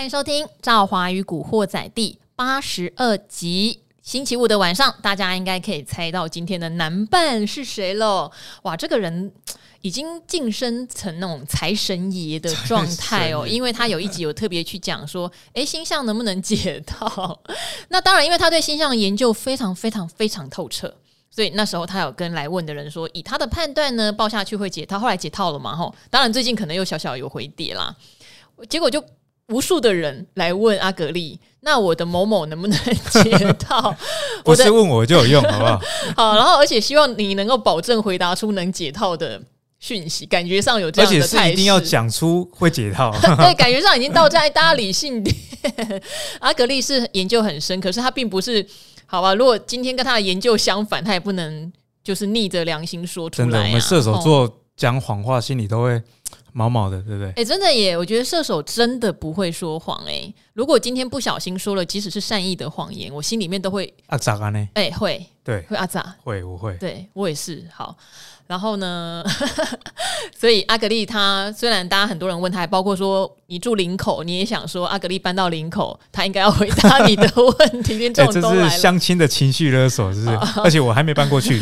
[0.00, 3.80] 欢迎收听《赵华与古惑仔》第八十二集。
[4.00, 8.32] 星期五的晚上，大家应该可以猜到今天的男伴是谁了。
[8.62, 9.30] 哇，这个人
[9.82, 17.38] 已经晋升成那种财神爷的状态哦， 因为他有一集有特别去讲说，诶，星象能不能解套？
[17.90, 20.96] 那当然，因为他对星象的研究非常非常非常透彻。
[21.30, 24.98] 所以那时候他有跟来问的人说，以他的判断呢，报下去会解套。
[24.98, 25.76] 后来解套了嘛？
[25.76, 27.94] 吼，当然最近可能又小小有回跌啦。
[28.68, 29.02] 结果就
[29.50, 32.78] 无数的人来问阿格力，那我的某某能不能
[33.10, 33.94] 解套？
[34.44, 35.80] 不是问我就有用，好不好？
[36.16, 39.40] 好，然后而且希望你能够保证回答出能解套的
[39.78, 43.10] 讯息，感觉上有这样的态势，而且是一定要讲出会解套。
[43.38, 45.34] 对，感觉上已经到在大家理性点。
[46.38, 48.66] 阿格力是研究很深，可是他并不是。
[49.06, 51.72] 好吧，如果今天跟他的研究相反，他也不能
[52.04, 53.50] 就是逆着良心说出来、啊。
[53.50, 56.00] 真的，我们射手座讲谎话，心里都会
[56.52, 57.28] 毛毛的，对不对？
[57.30, 57.96] 哎、欸，真的耶！
[57.96, 60.32] 我觉得射手真的不会说谎哎。
[60.52, 64.68] 如果今天不小心说了，即使是善意的谎言，我心里面都会啊咋啊呢？
[64.74, 66.14] 哎，会，对，会啊咋？
[66.22, 67.64] 会，我会，对我也是。
[67.72, 67.96] 好。
[68.46, 69.24] 然后呢，
[70.36, 77.94] 所以阿格丽他虽然大家很多人问他，包括说你住林口，你也想说阿格丽搬到林口，他应该要回答你的问题。
[77.94, 80.36] 连这种都来了， 这是相亲的情绪勒索，是不是？
[80.62, 81.58] 而且我还没搬过去。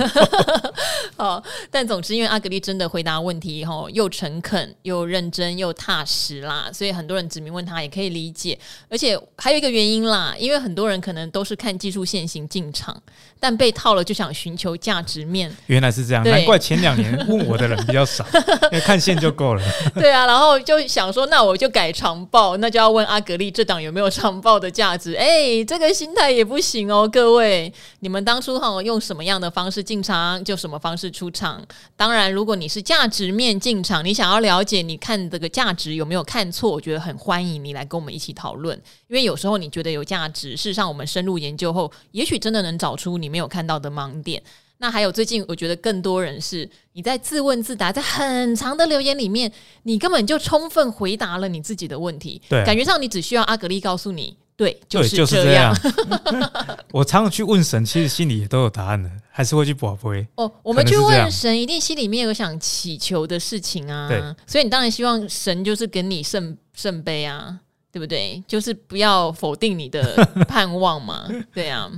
[1.16, 8.59] 好， 但总之，因为阿格丽真的回答问题后，又诚恳又认真又踏实啦，所以很多人指名问他也可以理解。
[8.91, 12.94] 而且还有一个原因啦，因为很多人可能都是看技术线型进场，
[13.41, 15.50] 但被套了就想寻求价值面。
[15.66, 16.78] 原来是这样，难怪前。
[16.78, 18.25] 两年问我的人比较少，
[18.70, 19.62] 因为看线就够了。
[19.94, 25.14] 对啊，然后就想说，那我就改长报，那就要问阿格力这档有没有长报的价值？
[25.14, 31.64] 哎，这个心态也不行哦，各位，你们当初哈用什么样的方式进场，就什么方式出场。
[31.94, 38.76] 当然，如果你是价值面进场，你想要了解，你看这个价值有没有看错，我觉得很欢迎你来跟我们一起讨论，
[39.06, 44.42] 因为有时候你觉得有价值，事实上我们深入研究后，也许真的能找出你没有看到的盲点。
[44.81, 49.50] 那还有最近，我觉得更多人是你在自问自答，在很长的留言里面，
[49.83, 52.41] 你根本就充分回答了你自己的问题。
[52.49, 55.75] 对，感觉上你只需要阿格力告诉你，对，就是这样。
[55.75, 60.25] 就是这样 我常常去问神，其实心里也都有答案的，还是会去博杯。
[60.37, 64.09] 哦，我们去问神，一定心里面有想祈求的事情啊。
[64.09, 67.59] 对，所以你当然希望神就是给你圣圣杯啊，
[67.91, 68.41] 对不对？
[68.47, 71.28] 就是不要否定你的 盼望嘛。
[71.53, 71.91] 对啊。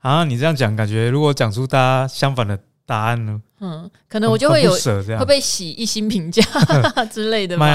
[0.00, 3.40] 啊，你这样讲，感觉如果讲出大家相反的答案呢？
[3.60, 4.72] 嗯，可能我就会有
[5.18, 6.40] 会被洗一星评价
[7.10, 7.66] 之类的吧。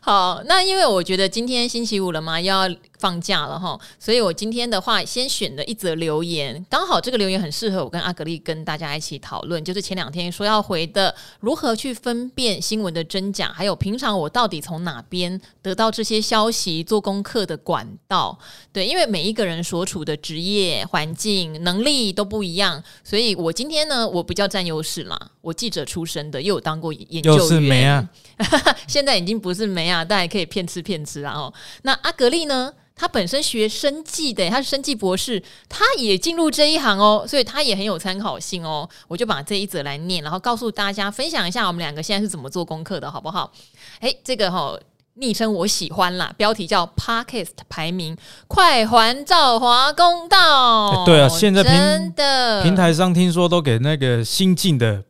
[0.00, 2.66] 好，那因为我觉得今天星期五了嘛，要
[2.98, 18.38] 放假了哈，所以我今天的话先选了一则留言，刚好这个留言很适合我跟阿格丽跟大家一起讨论，就是前两天说要回的，如何去分辨新闻的真假，还有平常我到底从哪边得到这些消息、做功课的管道。
[18.72, 25.30] 对，因为每一个人所处的职业环境、能力都不一样，所以我今天呢，我比较占优势啦。
[25.40, 28.08] 我记者出身的，又有当过研究员，就是没啊，
[28.86, 31.32] 现在已经不是没啊，但还可以骗吃骗吃啊。
[31.34, 32.72] 哦，那阿格丽呢？
[32.98, 38.88] 他本身学生计的，他是生计博士，他也进入这一行哦，所以他也很有参考性哦。
[39.06, 43.52] 我就把这一则来念，然后告诉大家，分享一下我们两个现在是怎么做功课的，好不好？
[44.00, 44.80] 诶，这个哈、哦、
[45.14, 48.16] 昵称我喜欢啦，标题叫 Podcast 排名，
[48.48, 51.04] 快还赵华公道。
[51.04, 55.04] 对啊，现在平的平台上听说都给那个新进的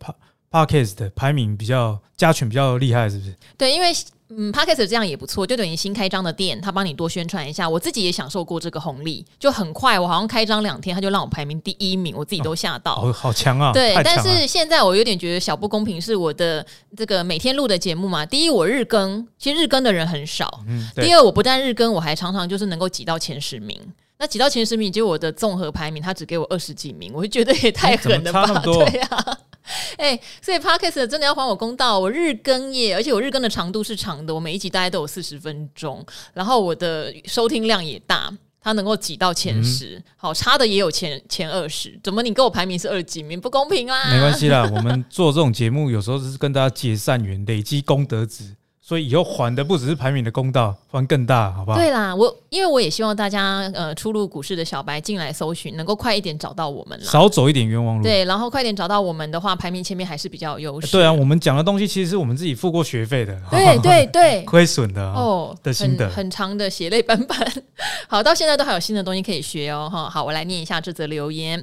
[0.50, 3.34] Podcast 的排名比较加权比较厉害，是不是？
[3.56, 3.90] 对，因为。
[4.30, 7.68] 嗯，Podcast 这样也不错，就等于新开张的店，他帮你多宣传一下。
[7.68, 13.02] 我自己也享受过这个红利，就很快，我好像开张两天，他就让我排名第一名，我自己都吓到。
[13.02, 13.72] 哦，好强啊！
[13.72, 16.64] 对，但是现在我有点觉得小不公平，是我的
[16.96, 18.26] 这个每天录的节目嘛。
[18.26, 20.62] 第一，我日更，其实日更的人很少。
[20.68, 20.86] 嗯。
[20.96, 23.80] 第二，我不但日更，我还常常就是能够挤到前十名。
[24.18, 28.46] 那挤到前十名，结果我的综合排名，他只给我二十几名，我就觉得也太狠了吧？
[28.60, 29.38] 对呀。
[29.98, 36.04] 哎、欸，所以 Podcast 真的要还我公道，我日更耶，而且我日更的长度是长的，我每一集大概都有四十分钟，
[36.34, 44.10] 然后我的收听量也大，它能够挤到前十、嗯，好差的也有前前二十，怎么你给我排名是二几名，不公平啦？
[44.10, 48.56] 没关系啦， 我们做这种节目有时候是跟大家结善缘，累积功德值。
[48.88, 51.76] 所以以后还的不只是排名的公道，还更大，好不好？
[51.76, 58.02] 对啦，我因为我也希望大家呃，初入股市的小白进来搜寻，能够快一点找到我们啦，少走一点冤枉路。
[58.02, 60.90] 对，然后快点找到我们的话，排名前面还是比较有优势。
[60.90, 67.38] 对啊，我们讲的东西其实是我们自己付过学费的，对对对，亏损的哦的心得，很，很长的血泪斑斑。
[68.08, 70.08] 好，到现在都还有新的东西可以学哦，哈。
[70.08, 71.62] 好，我来念一下这则留言。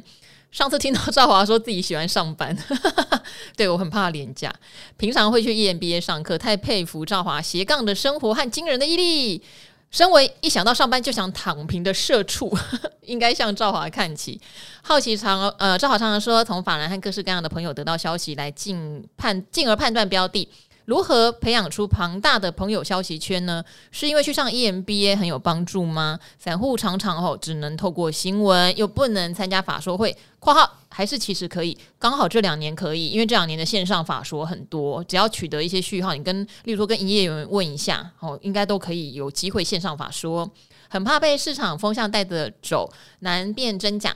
[0.55, 2.57] 上次听到赵华说自己喜欢上班，
[3.57, 4.49] 对，我很怕廉价。
[4.95, 9.43] 平常会去 EMBA 上课，太佩服赵华斜杠的生活和惊人的毅力。
[9.91, 12.57] 身为一想到上班就想躺平的社畜，
[13.03, 14.39] 应该向赵华看齐。
[14.81, 20.47] 好奇常呃，赵华常常说，从法兰和各式各样的朋友得到消息，来进判进而判断标的。
[20.85, 23.63] 如何培养出庞大的朋友消息圈呢？
[23.91, 26.19] 是因为去上 EMBA 很有帮助吗？
[26.37, 31.75] 散户常常哦只能透过新闻，又不能参加法说会（括号还是其实可以）。
[31.97, 40.49] 刚好这两年可以，因为这两年的线上法说很多，只要取得一些序号，你跟例如说跟营业员问一下哦，应该都可以有机会线上法说。
[40.87, 42.89] 很怕被市场风向带着走，
[43.19, 44.15] 难辨真假。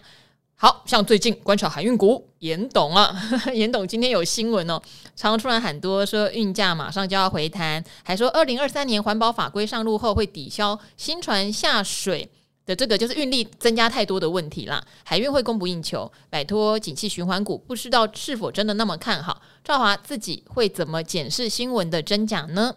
[0.61, 3.15] 好像最近观察海运股，严董啊，
[3.55, 4.73] 严董今天有新闻哦，
[5.15, 12.29] 常常突然喊多说运价马上就要回弹，还说二零二三年环保法规上路后会抵消新船下水
[12.65, 19.41] 的这个就是运力增加太多的问题啦，海运会供不应求，摆脱景气循环股，不知道是否真的那么看好？
[19.63, 22.75] 赵华自己会怎么检视新闻的真假呢？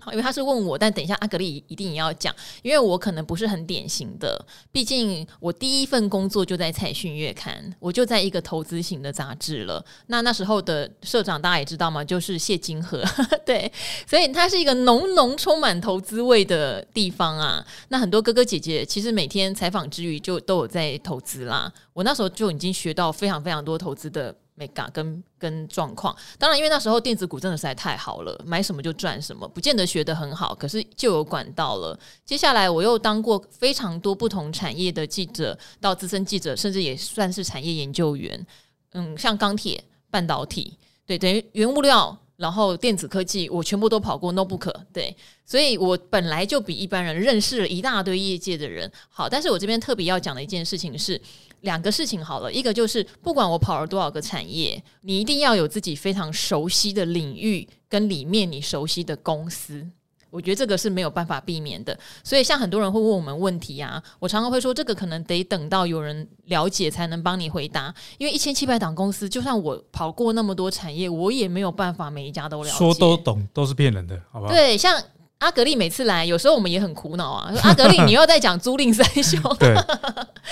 [0.00, 9.84] 好，因为他是问我，但等一下阿格力一定也要讲，因为我可能不是很典型的，毕竟我第一份工作就在财讯月刊，我就在一个投资型的杂志了。
[10.06, 13.02] 那那时候的社长大家也知道嘛，就是谢金河，
[13.44, 13.70] 对，
[14.06, 17.66] 所以它是一个浓浓充满投资味的地方啊。
[17.88, 21.72] 那很多哥哥姐姐其实每天采访之余就都有在投资啦。
[21.92, 24.34] 我那时候就已经学到非常非常多投资的。
[24.58, 31.98] Mega 跟跟状况，当然，因为那时候电子股真的实在太好了，买什么就赚什么，不见得学得很好，可是就有管道了。
[32.24, 38.46] 接下来我又当过非常多不同产业的记者，到资深记者，甚至也算是产业研究员。
[38.92, 40.76] 嗯，像钢铁、半导体，
[41.06, 42.18] 对，等于原物料。
[42.38, 45.14] 然后电子科技我全部都跑过，notebook 对，
[45.44, 48.90] 所以我本来就比一般人认识了一大堆业界的人。
[49.08, 51.20] 好，但是我这边特别要讲的一件事情是
[51.62, 52.24] 两个事情。
[52.24, 59.84] 好了，一个就是不管我跑了多少个产业，你一定要有自己非常熟悉的领域跟里面你熟悉的公司。
[60.30, 72.76] 我觉得这个是没有办法避免的，所以像很多人会问我们问题啊，我常常会说这个可能得等到有人了解才能帮你回答，因为一千七百档公司，就算我跑过那么多产业，我也没有办法每一家都了解。
[72.76, 74.52] 说都懂都是骗人的，好不好？
[74.52, 75.02] 对，像
[75.38, 79.74] 阿格力每次来，有时候我们也很苦恼啊，说阿格力你又在讲租赁三雄， 对，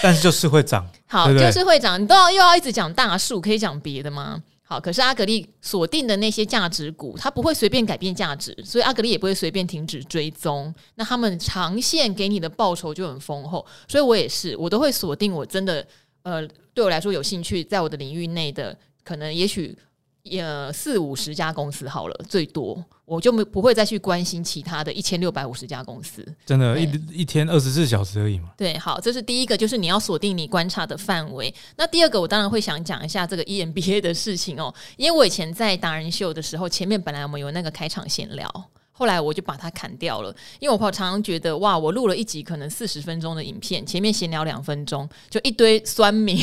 [0.00, 4.40] 但是就是会涨，好，对对就是会涨，你都要又要一直讲大树，可以讲别的吗？
[4.68, 10.74] 好，可是阿格力锁定的那些价值股，它不会随便改变价值，所以阿格力也不会随便停止追踪。
[10.96, 15.86] 那他们长线给你的报酬就很丰厚，所以我也是，我都会锁定我真的
[16.24, 19.78] 呃对我来说有兴趣，在我的领域内的可能也许。
[20.40, 26.26] 呃，四五十家公司好了，最多我就没不会再去关心其他的一千六百五十家公司。
[26.44, 28.50] 真的，一一天二十四小时而已嘛。
[28.56, 31.54] 对，好，这是第一个，就是你要锁定你观察的范围。
[31.76, 38.64] 那第二个，我当然会想讲一下这个 EMBA 的事情哦，因为我以前在达人秀的时候，前面本来我们有那个开场闲聊。
[38.98, 46.38] 后来我就把它砍掉了，因为我常常觉得哇，我录了一集可能四十分钟的影片，前面闲聊两分钟，就一堆酸民。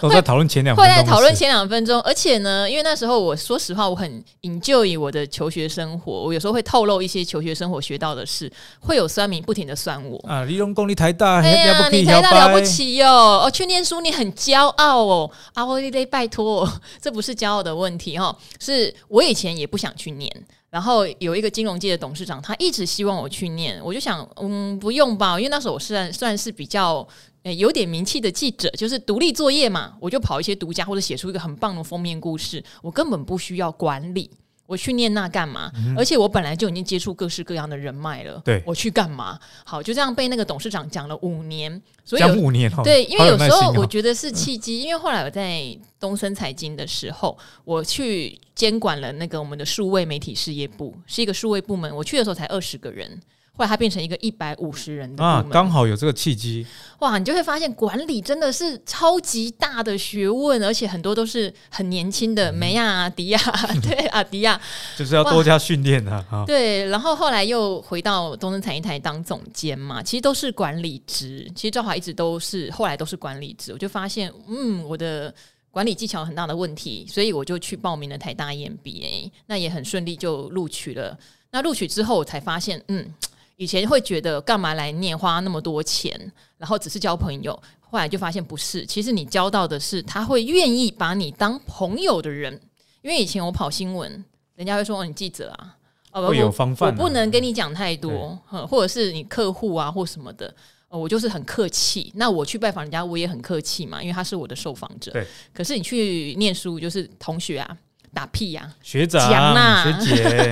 [0.00, 2.00] 都在讨论前两会在讨论前两分钟。
[2.02, 10.18] 而且呢，因为那时候我说实话，我很 enjoy 我的求学生活，我有时候会透露一些求学生活学到的事，会有酸民不停的酸我。
[10.28, 16.68] 啊，理工公立台大，哎呀，你台大了不起哟，哦，去念书你很骄傲哦，啊，我得拜托，
[17.00, 20.28] 这不是骄傲的问题哈，是我以前也不想去念。
[20.70, 27.06] 然后有一个金融界的董事长，他一直希望我去念，我就想，嗯，不用吧，因为那时候我算算是比较
[27.44, 34.30] 诶有点名气的记者，就是独立作业嘛，我就跑一些独家或者写出一个很棒的封面故事，我根本不需要管理。
[34.68, 35.72] 我去念那干嘛？
[35.76, 38.38] 嗯、而且我本来就已经接触各式各样的人脉了。
[38.44, 39.40] 对，我去干嘛？
[39.64, 41.82] 好，就这样被那个董事长讲了五年。
[42.04, 44.80] 所以讲五年，对，因为有时候我觉得是契机。
[44.80, 51.90] 因为后来我在东森财经的时候，我去监管了那个我们的数位媒体事业部，是一个数位部门。
[51.96, 53.18] 我去的时候才二十个人。
[53.58, 56.64] 后来它变成一个一百五十人的啊，刚好有这个契机
[57.00, 57.18] 哇！
[57.18, 63.38] 你就会发现管理真的是超级大的学问，而且很多都是很年轻的梅亚、迪亚，
[63.82, 64.60] 对啊，迪亚
[64.96, 66.44] 就是要多加训练的啊。
[66.46, 71.50] 对，然后后来又回到东森财经台当总监嘛，其实都是管理职。
[71.56, 75.34] 其实赵华一直都是后来都是管理职，我就发现嗯，我的
[75.72, 81.18] 管理技巧有很大的问题，所以我就去报名了台大 EMBA，那也很顺利就录取了。
[81.50, 83.12] 那录取之后我才发现嗯。
[83.58, 87.52] 以前会觉得干嘛来念，花那么多钱，然后只是交朋友。
[87.80, 92.58] 后来就发现不是，其实你交到的是他会愿意把你当朋友的人。
[93.02, 94.24] 因为以前我跑新闻，
[94.54, 95.76] 人家会说，哦，你记者啊，
[96.12, 98.38] 哦，会有方范啊，我不能跟你讲太多，
[98.68, 100.54] 或者是你客户啊或什么的，
[100.88, 102.12] 我就是很客气。
[102.14, 105.10] 那我去拜访人家，我也很客气嘛，因为他是我的受访者。
[105.10, 107.76] 对，可是你去念书，就是同学啊。
[108.18, 110.50] 打屁呀、啊，学长、讲啦，学姐，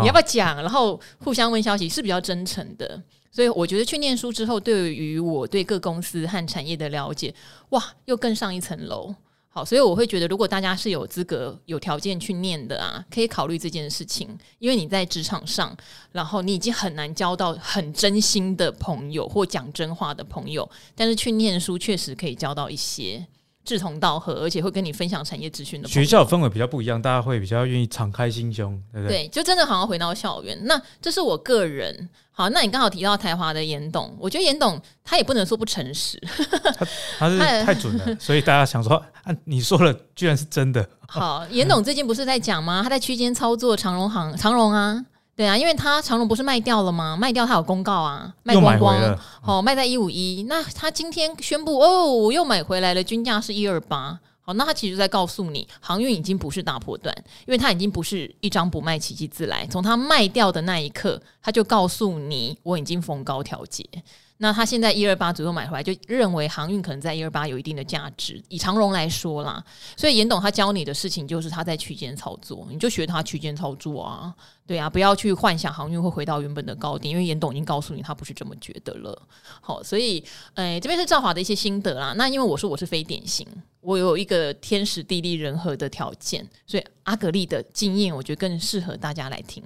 [0.00, 0.62] 你要不要讲？
[0.62, 3.02] 然后互相问消息是比较真诚的，
[3.32, 7.34] 所以我觉得去念书之后，对于我对各公司和产业的了解，
[7.70, 9.12] 哇，又更上一层楼。
[9.48, 14.28] 好，所以我会觉得，如果大家是有资格、有条件去念的啊，可以考虑这件事情，
[14.60, 15.76] 因为你在职场上，
[16.12, 23.26] 然后你已经很难交到很真心的朋友或讲真话的朋友，但是去念书确实可以交到一些。
[23.64, 29.24] 志同道合，而且会跟你分享产业资讯的学校氛围比较不一样，大家会比较愿意敞开心胸，对不对？
[29.24, 30.58] 对，就真的好像回到校园。
[30.64, 32.08] 那这是我个人。
[32.32, 36.18] 好，那你刚好提到台华的严董，我觉得严董他也不能说不诚实，
[37.18, 40.88] 他 他是太准了，所以大家想说，啊，你说了居然是真的。
[41.06, 42.80] 好，严董最近不是在讲吗？
[42.82, 45.04] 他在区间操作长荣行，长荣啊。
[45.40, 47.16] 对啊，因为他长隆不是卖掉了吗？
[47.16, 50.44] 卖掉他有公告啊，卖光光，好、哦、卖在一五一。
[50.46, 54.20] 那他今天宣布哦，我又买回来了，均价是一二八。
[54.42, 57.14] 好，那他其实在告诉你，航运已经不是大破段，
[57.46, 59.66] 因为它已经不是一张不卖，奇迹自来。
[59.68, 63.82] 从他卖掉的那一刻，他就告诉你，我已经逢高调节。
[64.42, 68.42] 那他现在一二八左右买回来，就认为航运可能在一二八有一定的价值。
[68.48, 69.62] 以长荣来说啦，
[69.98, 74.34] 所以严董他教你的事情就是他在区间操作，你就学他区间操作啊，
[74.66, 79.28] 对啊，不要去幻想航运会回到原本的高点，因为严董已经告诉你他不是这么觉得了。
[79.60, 82.14] 好，所以，诶，这边是兆华的一些心得啦。
[82.16, 83.46] 那因为我说我是非典型，
[83.82, 89.62] 我有一个天时地利人和的条件，所以阿格力的经验，我觉得更适合大家来听。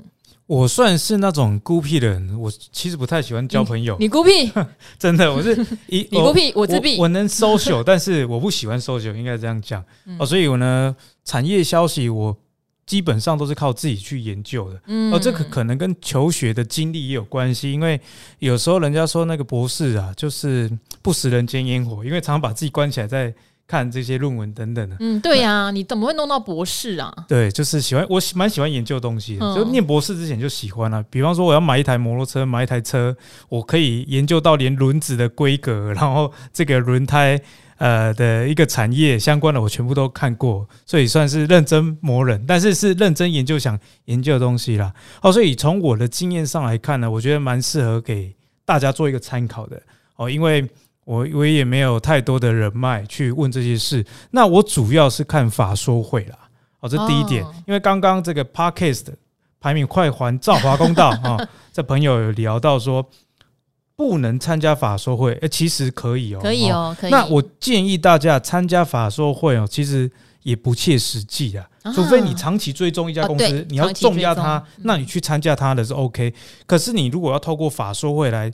[0.46, 3.96] 我算是那种孤僻的人，我其实不太喜欢交朋友。
[3.98, 4.52] 你，你孤僻？
[4.98, 5.54] 真的，我是
[5.88, 6.98] 一你孤僻，我自闭。
[6.98, 9.82] 我能 social， 但是我不喜欢 social，应该这样讲。
[10.04, 12.36] 嗯、哦，所以我呢，产业消息我
[12.84, 14.80] 基本上都是靠自己去研究的。
[14.86, 17.98] 嗯，哦，这个可能跟求学的经历也有关系，因为
[18.38, 23.34] 有时候人家说那个博士啊，就是不食人间烟火，因为常常把自己关起来在。
[23.66, 27.10] 看这些论文等等的，嗯，对呀、啊，你怎么会弄到博士啊？
[27.26, 31.04] 对，就是喜欢，我蛮喜欢研究东西的，嗯、就念博士之前就喜欢了、啊。
[31.08, 33.16] 比方说，我要买一台摩托车，买一台车，
[33.48, 37.40] 我可以研究到连轮子的规格，然后这个轮胎
[37.78, 44.92] 呃的一个产业相关的，我全部都看过，所以算是认真磨人，但是是认真研究想研究的东西啦。
[45.22, 49.82] 哦，所以从我的经验上来看呢，我觉得蛮适合给大家做一个参考的
[50.16, 50.68] 哦，因为。
[51.04, 56.38] 我我也没有太多的人脉去问这些事，那我主要是看法说会啦，
[56.80, 59.06] 哦，这第一点，因为刚刚这个 Podcast
[59.60, 61.36] 排名快还造华公道啊，
[61.72, 63.06] 这朋友有聊到说
[63.94, 67.10] 不能参加法说会，诶，其实可以哦，可以哦，可以。
[67.10, 70.10] 那我建议大家参加法说会哦，其实
[70.42, 76.32] 也不切实际啊，除非你长期追踪一家公司，你要重压它，那你去参加它的是 OK。
[76.64, 78.50] 可是你如果要透过法说会来。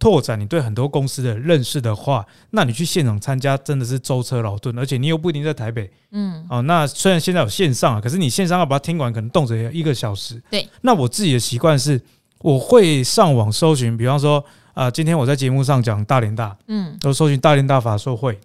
[0.00, 5.88] 拓展你对很多公司的认识的话，那你去现场参加真的是舟车劳顿，而且你又不一定在台北。
[6.10, 10.42] 嗯，哦，那虽然现在有线上啊，可是你线上要把它听完，可能动辄要一个小时。
[10.50, 12.00] 对，那我自己的习惯是，
[12.38, 14.38] 我会上网搜寻，比方说
[14.72, 18.40] 啊、呃，今天我在节目上讲大连大，嗯，都搜寻大连大法硕会，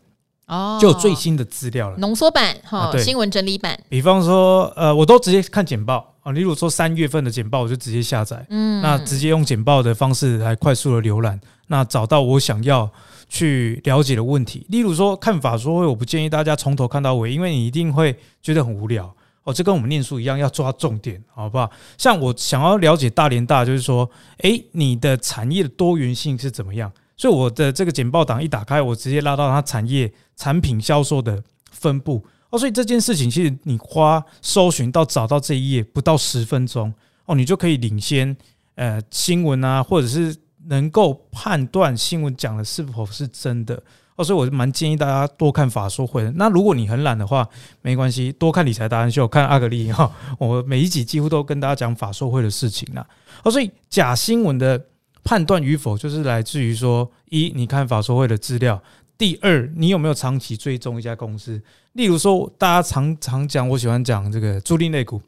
[0.48, 3.80] 哦，就有最新的资料了，浓缩版哈，对新闻整理版。
[3.90, 6.14] 比方说，呃，我都直接看简报。
[6.22, 12.90] 啊，例如说三月份的简报，我就直接下载，嗯，那直接用简报的方式来快速的浏览，那找到我想要
[13.30, 14.66] 去了解的问题。
[14.70, 19.14] 例如说看法说会，我不建议大家从头看到尾，因为你一定会觉得很无聊。
[19.44, 21.70] 哦，这跟我们念书一样，要抓重点，好不好？
[21.96, 24.10] 像我想要了解大连大，就是说，
[24.40, 26.92] 诶，你的产业的多元性是怎么样？
[27.18, 32.26] 所以我的这个简报档一打开，我直接拉到它产业产品销售的分布。
[32.50, 36.94] 哦，所以这件事情其实你花搜寻到找到这一页不到十分钟
[37.26, 38.36] 哦，你就可以领先
[38.76, 40.36] 呃新闻啊，或者是
[40.68, 43.82] 能够判断新闻讲的是否是真的
[44.16, 44.24] 哦。
[44.24, 46.32] 所以我蛮建议大家多看法说会的。
[46.34, 47.48] 那如果你很懒的话，
[47.82, 50.12] 没关系，多看理财达人秀，看阿格力哈。
[50.38, 53.06] 我每一集几乎都跟大家讲法说会的事情啦。
[53.44, 54.80] 哦，所以假新闻的
[55.26, 58.82] 判断与否，就是来自于说一，你看法说会的资料。
[59.18, 61.60] 第二，你有没有长期追踪一家公司？
[61.94, 65.20] 例如说，大家常常讲，我喜欢讲这个租赁类股，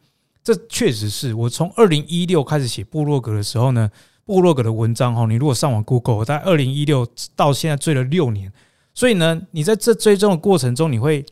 [0.43, 3.89] 这确实是我从二零一六开始写部落格的时候呢，
[4.23, 8.53] 部落格的文章哈，你如果上网 Google，在二零一六到现在追了六年，
[8.93, 11.25] 所以呢，你在这追踪的过程中，你会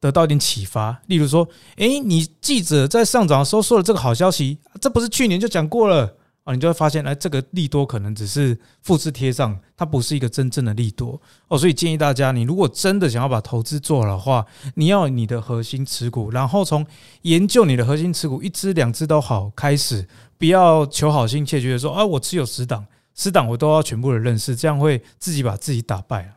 [0.00, 1.02] 得到一点启发。
[1.08, 1.46] 例如说，
[1.76, 6.16] 诶，你记者在上涨的时候说了这个好消息，这不是去年就讲过了？
[6.46, 11.58] 啊，你就会发现，哎，这个利多可能只是复制贴上，它不是一个真正的利多哦。
[11.58, 16.86] 所以建议大家，你如果真的想要把投资做好的话，你要你的核心持股，然后从
[17.22, 20.06] 研究你的核心持股一支两只都好开始，
[20.38, 22.86] 不要求好心切，觉得说啊，我持有十档，
[23.16, 26.28] 十档我都要全部的认识，这样会自己把自己打败了。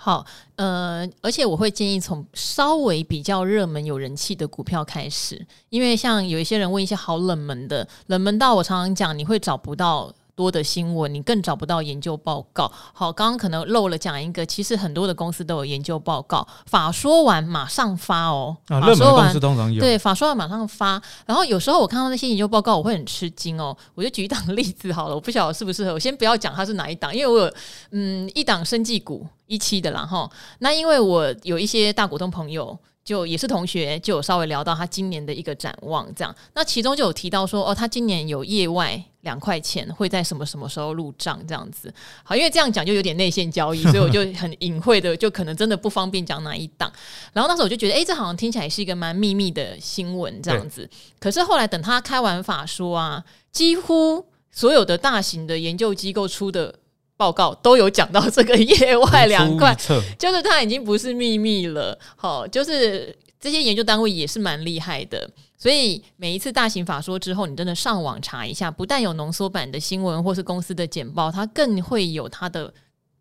[0.00, 0.24] 好，
[0.54, 12.70] 呃，而且我会建议从稍微比较热门、有人气的股票开始，因为像有一些人问一些好冷门的，冷门到我常常讲，你会找不到多的新闻，你更找不到研究报告。
[12.94, 18.56] 好，刚刚可能漏了讲一个，其实很多的公司都有研究报告，法说完马上发哦。
[18.68, 19.80] 啊，热门的公司通常有。
[19.80, 21.02] 对，法说完马上发。
[21.26, 23.76] 然后有时候我看到那些研究报告，我会很吃惊哦。
[23.96, 25.92] 我就举一档例子好了，我不晓得适不适合。
[25.92, 27.52] 我先不要讲它是哪一档，因为我有
[27.90, 30.30] 嗯一档生技股一期的啦哈。
[30.60, 32.78] 那因为我有一些大股东朋友。
[33.08, 36.34] 就也是同学，就有稍微聊到他今年的一个展望，这样。
[36.52, 41.90] 那其中就有提到说，哦，他今年有业外两块钱会在什么什么时候入账，这样子。
[42.22, 46.92] 好，因为这样讲就有点内线交易，所以我就很隐晦的，就可能真的不方便讲哪一档。
[47.32, 50.86] 然后那时候我就觉得，哎，这好像听起来是一个蛮秘密的新闻，这样子。
[51.18, 56.74] 可是后来等他开完法说啊，几乎所有的大型的研究机构出的。
[57.18, 59.76] 报告都有讲到这个业外两块，
[60.18, 61.98] 就是它已经不是秘密了。
[62.16, 72.72] 好，就是这些研究单位也是蛮厉害的，所以每一次大型法说之后，你真的上网查一下，不但有浓缩版的新闻或是公司的简报，它更会有它的。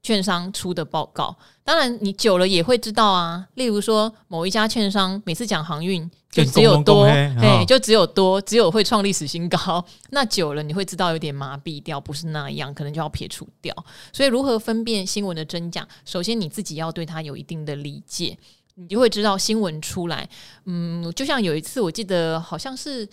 [0.03, 1.35] 券商出的报告，
[1.65, 3.45] 当然你久了也会知道啊。
[3.55, 6.09] 例如说，某一家券商每次讲航运
[6.45, 9.83] 就只有多，哎，就只有多，只有会创历史新高。
[10.11, 13.75] 那久了你会知道有点麻痹掉，不是那样，可能就要撇除掉。
[14.13, 15.87] 所以如何分辨新闻的真假？
[16.05, 18.37] 首先你自己要对它有一定的理解，
[18.75, 20.29] 你就会知道新闻出来。
[20.65, 23.05] 嗯，就像有一次我记得好像是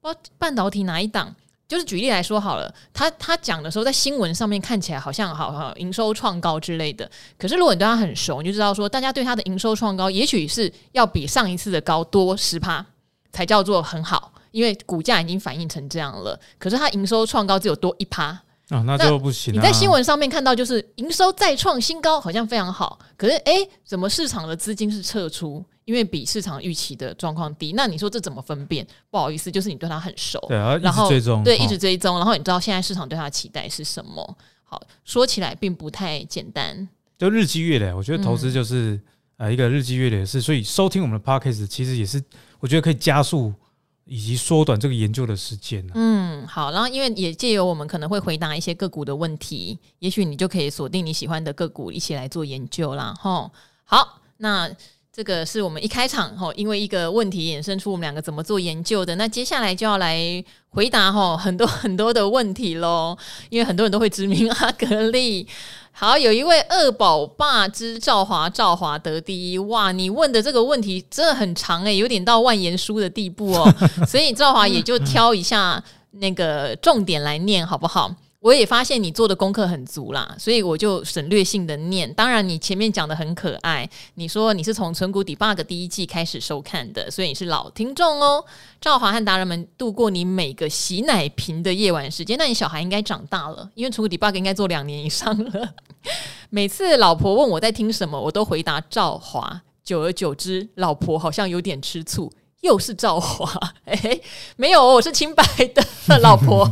[0.00, 1.34] 不知道半导体哪一档。
[1.68, 7.10] 就是举例来说好了，他他讲的时候，在新闻上面看起来好像好好营收创高之类的。
[7.36, 12.84] 可是如果你对他很熟，你就知道说，大家对他的营收创高，也许是要比上一次的高多十趴
[13.32, 16.38] 才叫做很好，因为股价已经反映成这样了。
[16.58, 18.26] 可是他营收创高只有多一趴。
[18.68, 19.54] 啊，那就不行。
[19.54, 22.98] 你在新闻上面看到就是营收再创新高，好像非常好。
[23.16, 25.64] 可是诶，怎么市场的资金是撤出？
[25.86, 27.72] 因为比市场预期的状况低。
[27.72, 28.86] 那你说这怎么分辨？
[29.10, 34.36] 不好意思，就是你对它很熟，对啊，然后追踪，对，一直追踪，然后你知道现在市场对它的期待是什么？
[34.62, 36.86] 好，说起来并不太简单。
[37.16, 39.00] 就日积月累，我觉得投资就是
[39.38, 40.42] 呃一个日积月累的事。
[40.42, 42.22] 所以收听我们的 Podcast 其实也是，
[42.60, 43.54] 我觉得可以加速。
[44.08, 45.92] 以及缩短这个研究的时间啊。
[45.96, 53.12] 嗯，好，然后因为也借由我们可能会回答一些个股的问题，也许你就可以锁定你喜欢的个股一起来做研究啦。
[53.18, 53.50] 吼，
[53.82, 54.70] 好，那
[55.16, 59.16] 这个是我们一开场吼，因为一个问题衍生出我们两个怎么做研究的。
[59.16, 63.16] 那接下来就要来回答吼很多很多的问题喽，
[63.48, 65.48] 因为很多人都会指名阿格力。
[65.90, 69.90] 好，有一位二宝爸之赵华，赵华得第一哇！
[69.90, 73.74] 你问的这个问题真的很长诶、欸，有点到万言书的地步哦。
[74.06, 78.14] 所以赵华也就挑一下那个重点来念，好不好？
[78.46, 82.14] 我也发现你做的功课很足啦，所以我就省略性的念。
[82.14, 88.44] 当然，你前面讲的很可爱，你说你是从存股 Debug 第一季开始收看的，所以你是老听众哦。
[88.80, 95.74] 赵华和达人们度过你每个洗奶瓶的夜晚时间，那你小孩应该长大了，因为存股 Debug 应该做两年以上了。
[96.48, 99.62] 每次老婆问我在听什么，我都回答赵华。
[99.82, 103.60] 久而久之，老婆好像有点吃醋，又是赵华。
[103.86, 104.20] 哎，
[104.54, 106.64] 没有，我是清白的老婆。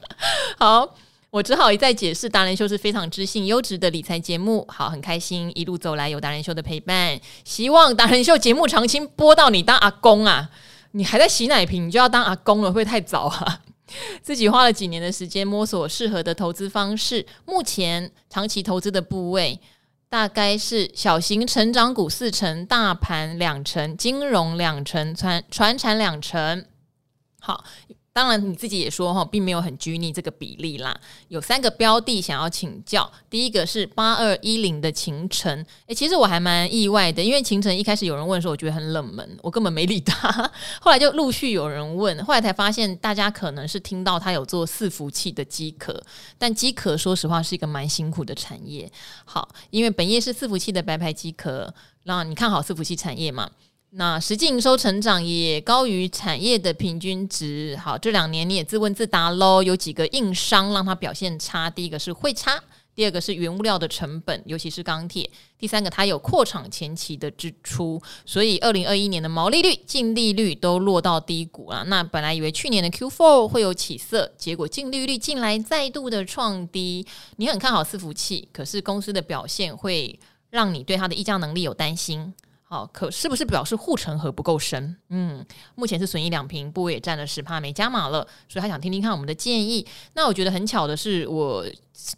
[0.60, 0.94] 好。
[1.34, 4.64] 我只好一再解释，达人秀是非常知性优质的理财节目。
[4.68, 10.48] 好，很开心一路走来有达人秀的陪伴，希望达人秀节目长青播到你当阿公啊！
[10.92, 13.62] 你还在洗奶瓶，你就要当阿公了，会不会太早啊？
[14.22, 19.58] 自己花了几年的时间摸索适合的投资方式，目前长期投资的部位
[20.08, 26.64] 大概是小型成长股四成，大盘两成，金融两成，传传产两成。
[27.40, 27.64] 好。
[28.14, 30.96] 当然，你自己也说哈，并没有很拘泥这个比例啦。
[31.26, 40.30] 有三个标的想要请教，第一个是八二一零的勤诚，诶，其实我还蛮意外的，因为勤诚一开始有人问说，我觉得很冷门，我根本没理他。
[40.80, 46.00] 后来就陆续有人问，后来才发现大家可能是听到他有做伺服器的机壳，
[46.38, 48.88] 但机壳说实话是一个蛮辛苦的产业。
[49.24, 51.74] 好，因为本业是伺服器的白牌机壳，
[52.04, 53.50] 那你看好伺服器产业吗？
[53.96, 57.78] 那实际营收成长也高于产业的平均值。
[57.80, 61.70] 好，这两年你也自问自答喽，有几个硬伤让它表现差？
[61.70, 62.60] 第一个是汇差，
[62.92, 71.84] 第二个是原物料的成本，尤其是钢铁，第三个它有扩厂前期的支出，所以二零二一年的毛利率、净利率都落到低谷了。
[71.84, 77.06] 那本来以为去年的 Q4 会有起色，结果净利率近来再度的创低。
[77.36, 80.18] 你很看好伺服器，可是公司的表现会
[80.50, 82.34] 让你对它的议价能力有担心。
[82.74, 84.96] 好，可是不是表示护城河不够深？
[85.10, 89.86] 嗯，目前是损益两平，部位也占了十帕，没加码了，所以他想听听看我们的建议。
[90.14, 91.64] 那我觉得很巧的是，我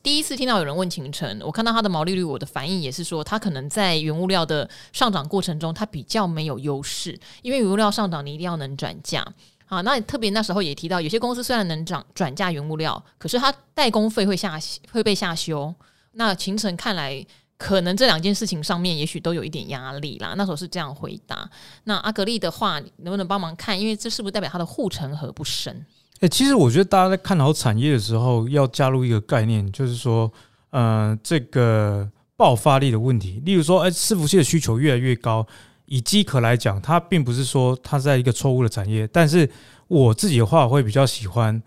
[0.02, 9.22] 第一次听到有人问秦晨，我看到他的毛利率，我的反应也是说，他可能在原物料的上涨过程中，他比较没有优势，因为原物料上涨，你一定要能转价。
[9.66, 14.58] 啊，那特别那时候也提到，有些公司虽然能涨转价原物料，可是它代工费会下
[14.90, 15.74] 会被下修。
[16.12, 17.22] 那秦晨看来，
[17.58, 20.34] 可能这两件事情上面，也许都有一点压力啦。
[20.36, 21.48] 那时候是这样回答。
[21.84, 23.78] 那阿格力的话，能不能帮忙看？
[23.80, 25.86] 因为这是不是代表它的护城河不深？
[26.20, 30.32] 诶、其实我觉得大家在看好产业的时候，要加入一个概念，就是说，
[30.70, 33.42] 呃，这个爆发力的问题。
[33.44, 35.46] 例如说，哎、欸，伺服器的需求越来越高。
[35.88, 39.48] 以机壳来讲，它并不是说它在一个错误的产业，但是
[39.86, 41.62] 我自己的话会比较喜欢，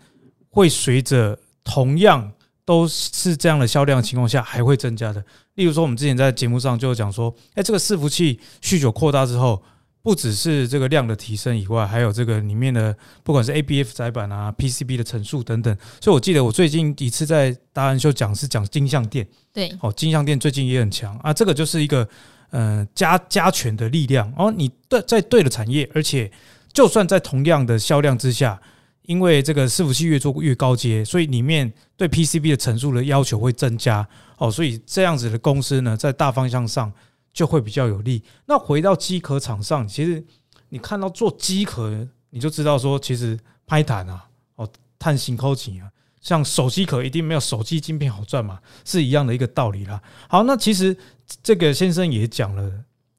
[0.50, 2.30] 会随着同样
[2.66, 5.24] 都是这样的销量的情况下，还会增加的。
[5.60, 9.62] 例如说，我们之前在节目上就有讲说，哎，这个伺服器需求扩大之后，
[10.00, 15.76] 不只是这个量的提升以外，还有这个里面的不管是 ABF 载板啊、PCB 的层数等等。
[16.00, 22.08] 所以我记得我最近一次在达人秀讲是讲金像电，对，哦，金像电最近也很强啊，这个就是一个。
[22.52, 26.28] 呃，加加权的力量哦，你对在对的产业，而且
[26.72, 28.60] 就算在同样的销量之下，
[29.02, 34.06] 因为这个伺服器越做越高阶，所以里面对 PCB 的层数的要求会增加
[34.38, 36.92] 哦，所以这样子的公司呢，在大方向上
[37.32, 38.22] 就会比较有利。
[38.46, 40.24] 那回到机壳厂商，其实
[40.68, 50.02] 你看到做机壳，你就知道说，其实拍坦啊，哦，碳新科技啊，像手机壳一定没有手机晶片好赚嘛，是一样的一个道理啦。
[50.28, 50.96] 好，那其实。
[51.44, 52.68] 这个先生也讲了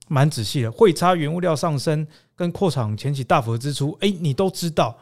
[0.09, 4.97] 蛮仔细的，汇差原物料上升跟扩厂前期大幅的支出，哎，你都知道，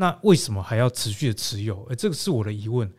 [0.00, 1.86] 那为什么还要持续的持有？
[1.90, 2.90] 哎，这个是我的疑问。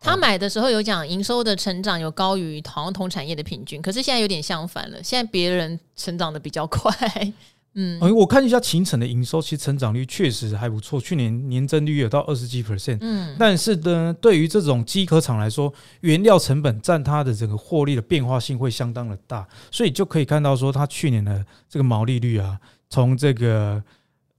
[0.00, 6.90] 他买的时候有讲营收的成长有高于好像同产业的平均，可是现在有点相反了，现在别人成长的比较快。
[7.74, 12.96] 嗯，我看一下秦城的营收，其实成长率确实还不错，去年年增率有到二十几 percent。
[13.02, 23.80] 嗯，但是呢，对于这种机壳厂来说，原料成本占它的整个获利的变化性会相当的大，所以就可以看到说，它去年的这个毛利率啊，从这个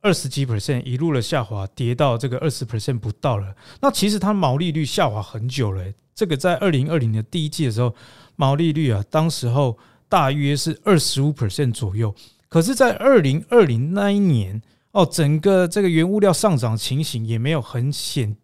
[0.01, 3.55] 二十几 percent 一路的下滑，跌到这个二十 percent 不到了。
[3.79, 7.95] 那其实它毛利率下滑很久了，这个在二零二零的第一季的时候，
[8.35, 9.77] 毛利率啊，当时候
[10.09, 12.13] 大约是二十五 percent 左右。
[12.49, 14.61] 可是，在二零二零那一年，
[14.91, 18.35] 哦，整个这个原物料上涨情形也没有很显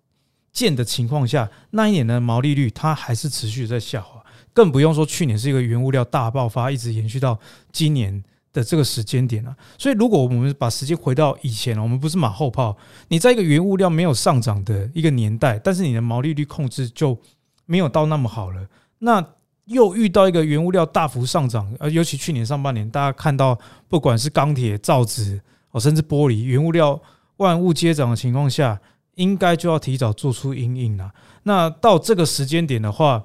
[0.54, 7.38] 见的情况下，那一年的毛利率它还是持续在下滑，更不用说去年是一个原物料大爆发，一直延续到
[7.74, 9.56] 今年的这个时间点了。
[9.78, 12.76] 所以，如果我们把时间回到以前，我们不是马后炮，
[13.08, 17.18] 你在一个原物料没有上涨的一个年代，但是你的毛利率控制就
[17.66, 18.68] 没有到那么好了，
[19.00, 19.26] 那。
[19.68, 26.98] 又遇到一个原物料大幅上涨，而尤其去年上半年，大家看到不管是钢铁、造纸哦，甚至玻璃，原物料
[27.36, 28.80] 万物皆涨的情况下，
[29.16, 31.12] 应该就要提早做出因应了。
[31.44, 33.22] 那到这个时间点的话，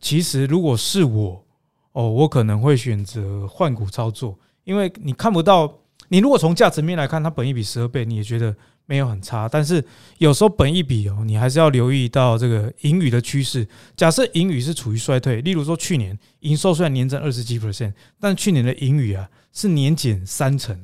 [0.00, 1.44] 其实如果是我
[1.92, 8.54] 哦，我可能会选择换股操作，因为你看不到，你如果从价值面来看，它本益比十二倍，你也觉得。
[8.86, 9.82] 没有很差，但是
[10.18, 13.66] 有时候本益比哦，你还是要留意到这个盈余的趋势。
[13.96, 20.78] 假设盈余是处于衰退，例如说去年营收虽然年增二十几 percent，但去年的盈余啊是年减三成，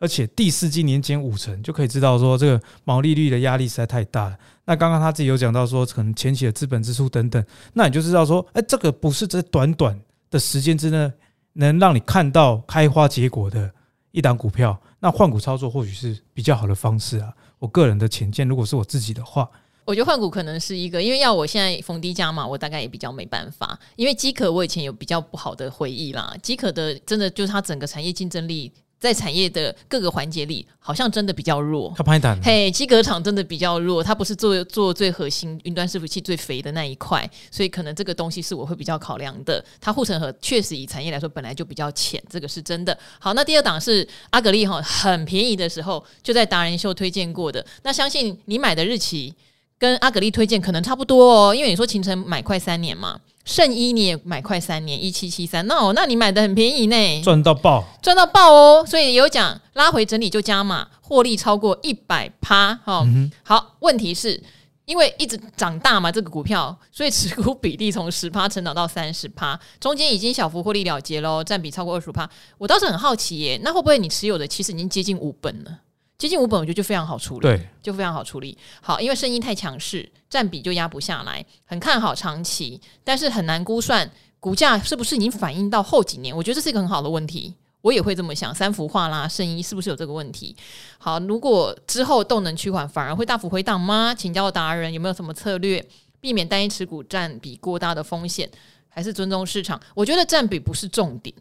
[0.00, 4.36] 而且第四季年减五成，就可以知道说这个毛利率的压力实在太大了。
[4.64, 9.96] 那刚刚他自己有讲到说，可能前期的资本支出等等，那你就知道说，哎，这个不是在短短
[10.32, 11.12] 的时间之内
[11.56, 13.70] 能让你看到开花结果的
[14.12, 14.80] 一档股票。
[15.00, 19.48] 那换股操作或许是比较好的方式啊，我个人的浅见，如果是我自己的话，
[19.84, 28.72] 我觉得换股可能是一个，因为要我现在逢低加码，我大概也比较没办法，因为饥渴我以前有比较不好的回忆啦，饥渴的真的就是它整个产业竞争力。
[28.98, 31.92] 在产业的各个环节里，好像真的比较弱。
[31.96, 39.62] 他拍单，嘿，机壳厂真的比较弱，它不是做做最核心云端伺服器最肥的那一块，所以可能这个东西是我会比较考量的。
[39.80, 42.98] 它护城河确实以产业来说本来就比较浅，这个是真的。
[43.18, 47.64] 好，那第二档是阿格力哈，很便宜的时候就在达人秀推荐过的。
[47.82, 49.34] 那相信你买的日期
[49.78, 53.20] 跟阿格力推荐可能差不多哦，因为你说秦晨买快三年嘛。
[53.46, 58.84] 圣衣你也买快三年一七七三，那哦，那你买的很便宜呢，赚到爆，赚到爆哦！
[58.84, 63.04] 所以有讲拉回整理就加码，获利超过一百趴哈。
[63.06, 64.42] 嗯、好，问题是
[64.84, 72.28] 因为一直长大嘛，这个股票，所以持股比例从十趴成长到三十趴，中间已经小幅获利了结喽，占比超过二十五趴。
[72.58, 75.70] 我倒是很好奇耶，那会不会你持有的其实已经接近五本了？
[76.18, 78.56] 接近五本，我觉得就非常好处理，对，就非常好处理。
[78.80, 86.34] 好，因为声音太强势，占比就压不下来，很看好长期，但是很难估算股价是不是已经反映到后几年。
[86.34, 88.54] 我觉得这是一个很好的问题，我也会这么想。
[88.54, 90.56] 三幅画啦，声音是不是有这个问题？
[90.96, 94.14] 好，如果之后动能趋缓，反而会大幅回档吗？
[94.14, 95.86] 请教达人有没有什么策略，
[96.18, 98.50] 避免单一持股占比过大的风险，
[98.88, 99.78] 还是尊重市场？
[99.94, 101.34] 我觉得占比不是重点。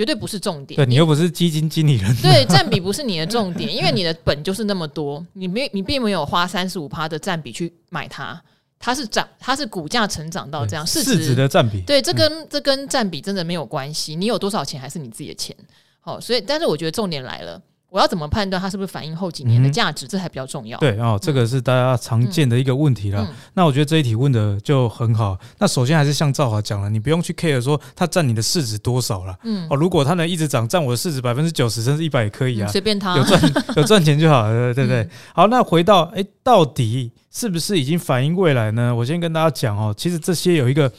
[0.00, 0.76] 绝对不是重点。
[0.76, 8.42] 对，你又不是基金经理人， 对，占比不是你的重点，因为你的本就是那么多，你没你并没有花三十五趴的占比去买它，
[8.78, 15.54] 它是涨，它是股价成长到这样市值，的占比，对，这跟、嗯、这跟占比真的没有关系，你有多少钱还是你自己的钱。
[16.00, 17.60] 好，所以但是我觉得重点来了。
[17.90, 20.06] 我要怎么判断它是不是反映后几年的价值？
[20.06, 20.78] 嗯、这还比较重要。
[20.78, 23.28] 对哦，这个是大家常见的一个问题了。
[23.54, 25.36] 那我觉得这一题问的就很好。
[25.58, 29.36] 那首先还是像赵华讲了，你不用去 care 说它占你的市值多少了。
[29.42, 35.02] 嗯哦，如果它能一直涨，占我的市值百分之九十甚至一百也可以啊，随、嗯、便它有赚 有赚钱就好了，对不对？
[35.02, 38.94] 嗯、好，那回到哎，到底是不是已经反映未来呢？
[38.94, 40.90] 我先跟大家讲哦，其实这些有一个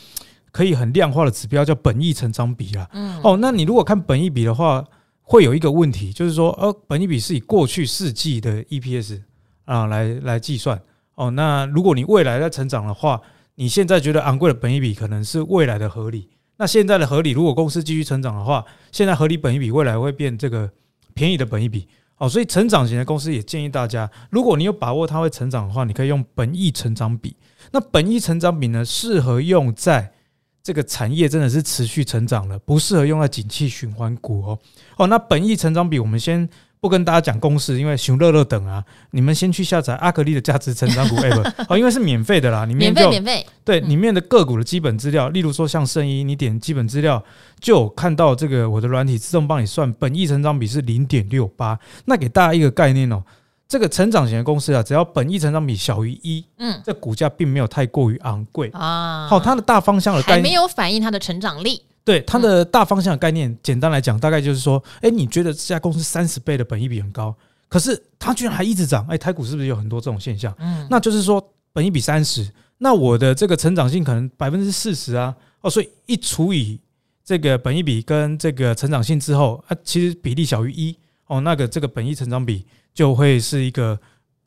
[0.52, 2.86] 可以很量化的指标叫本益成长比啦。
[2.92, 4.84] 嗯哦，那你如果看本益比的话。
[5.32, 9.22] 会有一个问题，就是说，呃，本益比是以过去四季的 EPS
[9.64, 10.78] 啊来来计算
[11.16, 11.32] 哦。
[11.32, 13.22] 那如果你未来在成长的话，
[13.56, 16.28] 你现在觉得昂贵的本益比可能是未来的合理。
[16.58, 20.70] 那现在的合理，如果公司继续成长的话，现在合理本益比未来会变这个
[21.14, 22.28] 便宜的本益比哦。
[22.28, 27.38] 所以成长型的公司也建议大家，如果你有把握它会成长的话，你可以用本益成长比。
[27.72, 30.12] 那本益成长比呢，适合用在。
[30.64, 34.60] 这个产业真的是持续成长了，不适合用在景气循环股哦。
[34.98, 36.48] 哦，那本益成长比，我们先
[36.80, 47.24] 不跟大家讲公式，因为熊乐乐等啊，你们先去下载阿格力的价值成长股 app 哦，因为是免费的啦，里面就免费免费对里面的个股的基本资料，例如说像圣一，你点基本资料
[47.60, 53.24] 就有看到这个我的软体自动帮你算本益成长比是零点六八，那给大家一个概念哦。
[53.72, 59.26] 这个成长型的公司啊，只要本益成长比小于一，嗯，这股价并没有太过于昂贵啊。
[59.30, 61.82] 好，它的大方向的概念还没有反映它的成长力。
[62.04, 67.34] 对，它的大方向的概念，简单来讲，大概就是说，哎，你觉得这家公司三十倍的本益比很高，
[67.70, 70.54] 可是它居然还一直涨，哎，台股是不是有很多这种现象？
[70.60, 72.46] 嗯，那就是说本益比三十，
[72.80, 76.78] 那我的这个成长性可能百分之四十啊，哦，所以一除以
[77.24, 80.94] 这个本益比跟这个成长性之后，啊，其实比例小于一，
[81.32, 82.66] 哦，那个这个本益成长比。
[82.94, 83.98] 就会是一个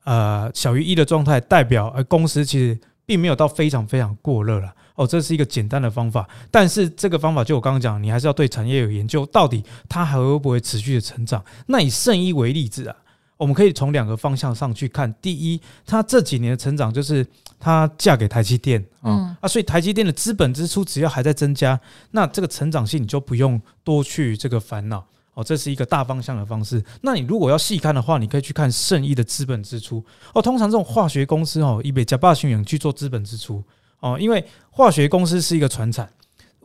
[0.04, 6.28] 呃小于一的状态，代表呃公司其实并没有到非常非常过热了哦，这是一个简单的方法。
[6.50, 11.42] 但是这个方法就我刚刚讲，你还是要对产业有研究，到底它还会不会持续的成长？
[11.68, 12.94] 那以圣一为例子啊，
[13.38, 15.10] 我们可以从两个方向上去看。
[15.22, 17.26] 第一，它这几年的成长就是
[17.58, 25.06] 它嫁给台积电啊啊，所以台积电的资本支出只要还在增加，那这个成长性你就不用多去这个烦恼。
[25.34, 26.82] 哦，这是一个大方向的方式。
[27.02, 30.04] 那你如果要细看的话，你可以去看圣一的资本支出。
[30.32, 33.62] 哦，通常这种化学公司哦，以北加巴巡演去做资本支出
[34.00, 36.08] 哦，因为化学公司是一个传产，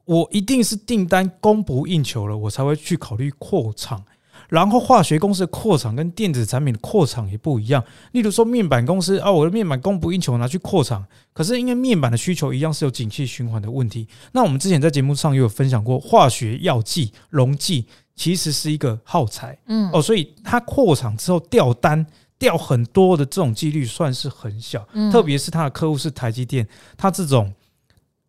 [0.05, 4.03] 我一定是订单供不应求了，我才会去考虑扩厂。
[4.49, 7.81] 然后化学公司的扩厂跟电子产品的扩厂也不一样。
[8.11, 14.05] 例如说面板公司啊，我的面板供不应求，拿去扩厂，可是因为面板的需求一样是有景气循环的问题。
[14.33, 17.85] 那我们之前在节目上也有分享过，化学药剂、溶剂。
[18.15, 22.05] 其实是一个耗材，嗯哦，所以它扩厂之后掉单
[22.37, 27.49] 掉很多的这种几率算是很小，嗯，特别是它的客户是台积电，它这种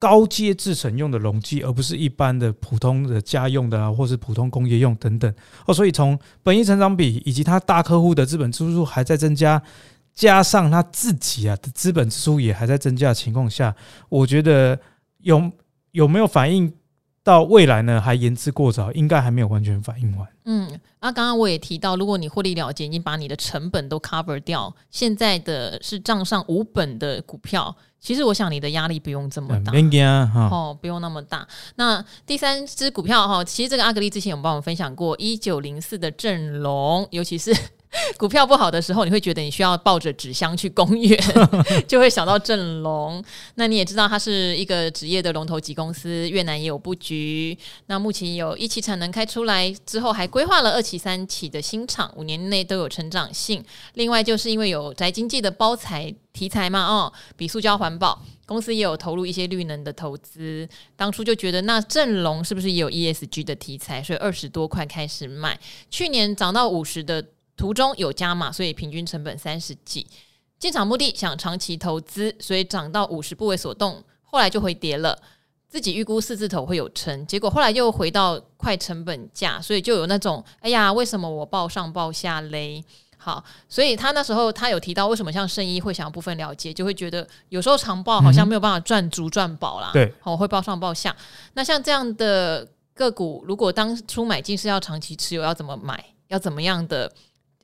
[0.00, 5.32] 高阶制程用的溶剂，而不是一般的普通的家用的啊，或是普通工业用等等
[5.66, 9.62] 哦，所以从本益成长比以及它大客户的资本支出还在增加，
[10.14, 13.76] 加上它自己啊的资本支出也还在增加的情况下，
[14.08, 14.80] 我觉得
[15.18, 15.52] 有
[15.92, 16.72] 有没有反应？
[17.22, 20.26] 到未来呢，还言之过早，应该还没有完全反应完。
[20.46, 20.66] 嗯，
[21.00, 29.70] 那刚刚我也提到，如果你获利了结，已经把你的成本都 cover 掉，现在的是账上无本的股票，其实我想你的压力不用这么大，
[30.50, 31.46] 哦，不用那么大。
[31.76, 37.54] 那第三支股票哈，其实这个阿格力之前有帮我们分享过，一九零四的正隆，尤其是。
[38.16, 41.18] 股票不好的时候，你会觉得你需要抱着纸箱去公园，
[41.88, 43.22] 就会想到正隆。
[43.56, 47.56] 那你也知道，它是一个职业的龙头级公司，越南也有布局。
[47.86, 53.64] 那目前有一期产能开出来之后，还规划了二期、三期的新厂，五年内都有成长性。
[53.94, 60.68] 另外，就是因为有宅经济的包材题材嘛，哦，比塑胶环保，公司也有投入一些绿能的投资。
[60.94, 64.00] 当初就觉得，那正隆是不是也有 ESG 的题材？
[64.00, 65.58] 所以二十多块开始卖，
[65.90, 67.24] 去年涨到五十的。
[67.60, 70.06] 途中有加码，所以平均成本三十几。
[70.58, 74.02] 进场目的想长期投资，所以涨到五十不为所动。
[74.22, 75.18] 后来就回跌了，
[75.68, 82.82] 自己预估四字头会有撑，结果后来又回到快成本价，所以就有那种哎呀，为什么我报上报下嘞？
[83.18, 89.90] 好，所以他那时候他有提到，为什么像圣医会想要部分了解，就会觉得有时候长报好像没有办法赚足赚饱啦。
[89.92, 91.14] 对，好，会报上报下。
[91.52, 96.02] 那像这样的个股，如果当初买进是要长期持有，要怎么买？
[96.28, 97.12] 要怎么样的？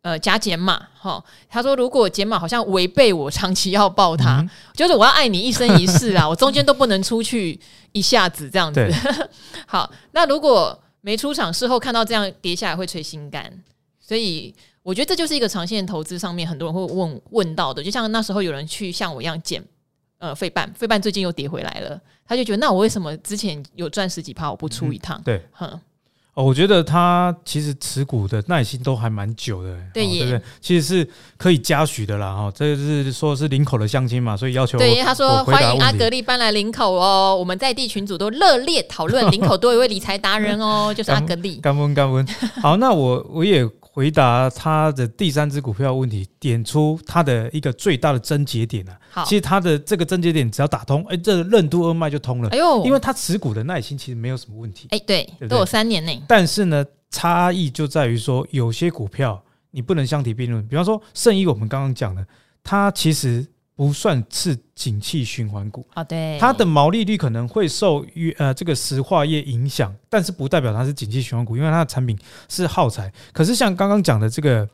[0.07, 7.59] 呃，加减码哈，他说如果减码好像违背我长期要抱他，嗯、就是我要爱你一生一世啊， 我中间都不能出去
[7.91, 8.89] 一下子这样子。
[9.67, 13.53] 好，那如果没出场，事后看到这样跌下来会捶心肝。
[13.99, 19.61] 所以我觉得这就是一个长线投资上面很多人会问问到的，就像那时候有人去像我一样减
[20.19, 25.19] 呃费半，费半最近又跌回来了，他就觉得那我为什么之前有赚十几趴我不出一趟？
[25.19, 25.81] 嗯、对，哼。
[26.37, 30.43] 哦，我觉得他其实持股的耐心都还蛮久的，对，哦、对不对？
[30.61, 41.57] 其实是可以嘉许的啦，哈、哦，这是说是林口的相亲嘛，所以要求对他说欢迎阿格力搬来林口哦，我们在地群组都热烈讨论林口多一位理财达人哦，就是阿格力。
[41.57, 42.27] 干温干温，
[42.61, 43.67] 好，那我我也。
[43.97, 49.01] 回答他的第三只股票问题，点出他的一个最大的症结点啊。
[49.11, 52.51] 好，其实他的这个症结点只要打通，哎，这任督二脉就通了。
[52.51, 54.87] 哎呦，因为他持股的耐心其实没有什么问题。
[54.91, 56.23] 哎，对，都有三年内。
[56.29, 60.63] 但是呢，差异就在于说，有些股票你不能相提并论。
[60.69, 62.27] 比方说，圣一，我们刚刚讲的，
[62.63, 63.47] 它其实。
[63.77, 68.03] 不算是景气循环股啊，对，它的毛利率可能会受
[68.39, 73.13] 呃这个石化业影响，但是不代表它是景气循环股，因为它的产品是耗材。
[73.35, 74.67] 可是像刚刚讲的这个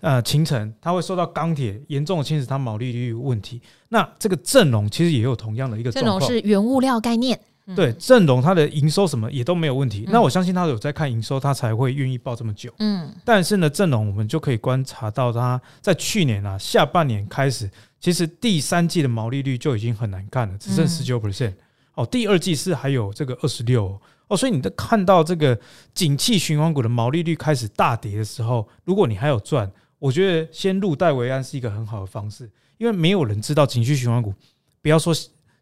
[0.00, 3.62] 呃秦城，它会受到钢铁严重的侵蚀，它毛利率问题。
[3.90, 7.40] 那这个阵容其实也有同样的一个状况，正隆是原物料概念。
[7.76, 12.72] 对，正隆它的营收什么也都没有问题，嗯、那我相信他有在看营收，他才会愿意报这么久。
[12.78, 21.52] 嗯，但是呢，正隆我们就可以观察到，他在去年啊下半年开始，其实第三季的毛利率就已经很难看了，只剩十九 percent。
[21.94, 25.58] 哦，第二季是还有这个二十六哦，所以你在看到这个
[25.92, 34.32] 景气循环股的毛利率开始大跌的时候，如果你还有赚，我觉得先入袋为安是一个很好的方式，因为没有人知道景气循环股，
[34.80, 35.12] 不要说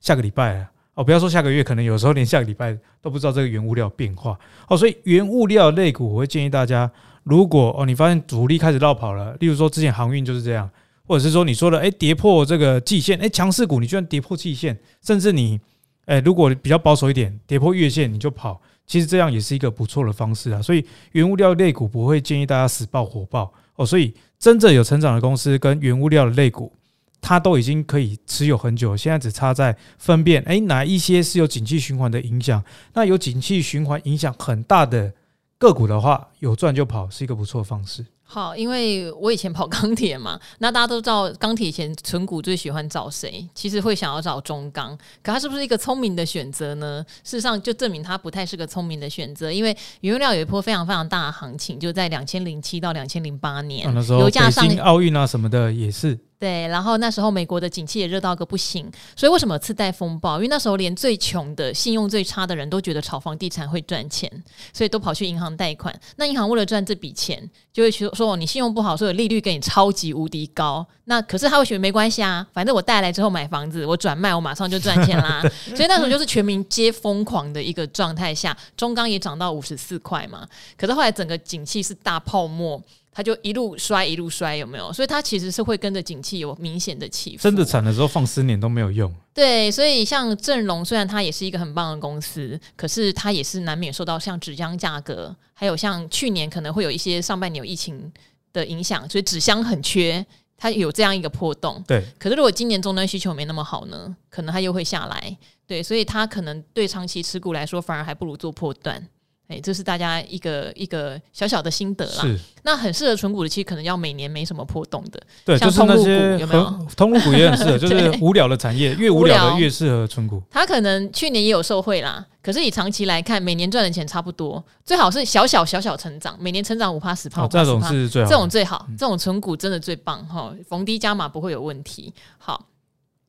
[0.01, 0.71] 下个礼拜啊。
[0.97, 4.37] 哦，不要说下个月，可能有时候连下个礼拜都不知道这个原物料变化。
[4.67, 6.91] 哦，所以原物料类股，我会建议大家，
[7.23, 10.69] 如果哦你发现主力开始绕跑了，例如说之前航运就是这样，
[11.07, 15.61] 或者是说你说的诶跌破这个季线，诶强势股你居然跌破季线，甚至你
[16.07, 20.63] 诶如果比较保守一点，跌破月线你就跑，其实这样也是一个不错的方式啊。
[20.63, 20.83] 所以
[21.13, 26.73] 原物料类股不会建议大家死抱活抱哦，所以真正有成长的公司跟原物料的类股。
[27.21, 32.63] 它都已经可以持有很久，现在只差在分辨，哎，哪一些是有景气循环的影响？
[32.95, 35.13] 那有景气循环影响很大的
[35.59, 38.05] 个股的话，有赚就跑，是一个不错的方式。
[38.29, 43.49] 好，因为我以前跑钢铁嘛， 那大家都知道钢铁以前存股最喜欢找谁？
[43.55, 47.05] 其实会想要找中钢，可它是不是一个聪明的选择呢？
[47.23, 56.19] 事实上就证明它不太是个聪明的选择，因为原料有一波非常非常大的行情，就在两千零七到两千零八年，那时候油价上奥运啊什么的也是。
[56.39, 60.37] 对，然后那时候美国的景气也热到个不行，所以为什么次贷风暴？
[60.37, 64.31] 因为那时候连最穷的、信用最差的人都觉得炒房地产会赚钱，
[64.73, 65.99] 所以都跑去银行贷款。
[66.17, 70.87] 那银行为了赚这笔钱，就会说说你信用不好，所以利率给你超级无敌高。
[71.05, 75.41] 那可是他会觉得没关系啊，反正我带来之后买房子，我转卖，我马上就赚钱啦。
[75.75, 80.47] 所以那时候就是全民皆疯狂的一个状态下，中钢也涨到五十四块嘛。
[80.77, 82.83] 可是后来整个景气是大泡沫。
[83.17, 84.93] 它就一路摔一路摔，有没有？
[84.93, 87.43] 所以它其实是会跟着景气有明显的起伏。
[87.45, 89.11] 真的惨的时候放十年都没有用。
[89.33, 98.13] 对，所以像正隆，虽然它也是一个很棒的公司，可是它也是难免受到像纸浆价格，还有像去年可能会有一些上半年有疫情
[98.53, 100.23] 的影响，所以纸箱很缺，
[100.59, 101.83] 它有这样一个波动。
[101.87, 102.05] 对。
[102.19, 104.15] 可是如果今年终端需求没那么好呢？
[104.29, 105.35] 可能它又会下来。
[105.67, 109.09] 对，所以它可能对长期持股来说，反而还不如做破段。
[109.49, 112.23] 哎，这是大家一个一个小小的心得啦。
[112.23, 115.21] 是，那很适合存股的，其实可能要每年没什么波动的。
[115.45, 116.87] 对，像通路股有没有？
[116.97, 120.43] 通路股也很适合， 就是无聊的产业，越无聊的越适合存股。
[120.51, 127.47] 它可能去年也有受惠啦，可是以长期来看，每年赚的钱差不多，最好是小小小小成长，每年成长五趴十趴。
[127.47, 132.13] 这种是最好，这种最好，这种存股真的最棒哈，逢低加码不会有问题。
[132.39, 132.67] 好，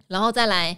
[0.08, 0.76] 然后再来。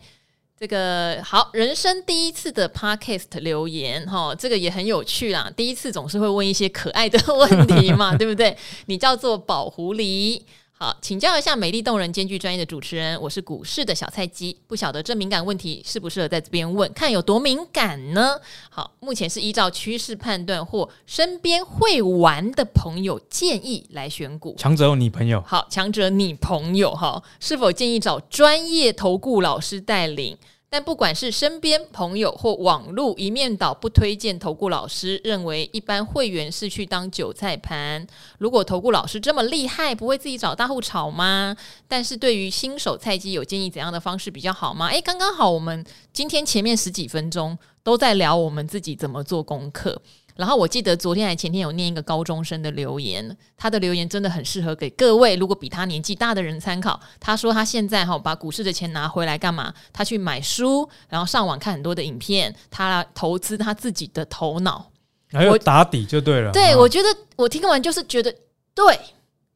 [0.60, 5.50] 这个好，人生第一次的 podcast 留言哈，这个也很有趣啦。
[5.56, 8.58] 第一次总是会问一些可爱的 问题嘛，对不对？
[8.88, 10.42] 你叫做宝狐狸，
[10.82, 18.40] 好，请教一下美丽动人兼具专业的主持人，我是股市的小菜鸡，不晓得这敏感问题适不适合在这边问，看有多敏感呢？
[18.70, 30.38] 好，目前是依照趋势判断或身边会玩的朋友建议来选股，强者你朋友，好，强者你朋友哈，是否建议找专业投顾老师带领？
[30.70, 38.06] 但不管是身边朋友或网络一面倒不推荐投顾老师，认为一般会员是去当韭菜盘。
[38.38, 41.58] 如果投顾老师这么厉害，不会自己找大户炒吗？
[41.88, 44.88] 但是对于新手菜鸡，有建议怎样的方式比较好吗？
[44.90, 50.00] 诶，刚刚好，我们今天前面十几分钟都在聊我们自己怎么做功课。
[50.40, 56.98] 然后我记得昨天还前天有念一个高中生的留言，他的留言真的很适合给各位，如果比他年纪大的人参考。
[57.20, 59.74] 他说他现在哈把股市的钱拿回来干嘛？
[59.92, 64.90] 他去买书，然后上网看很多的影片，他来投资他自己的头脑。
[65.34, 66.54] 还有打底就对了。
[66.54, 68.34] 对，我觉得我听完就是觉得
[68.74, 68.98] 对，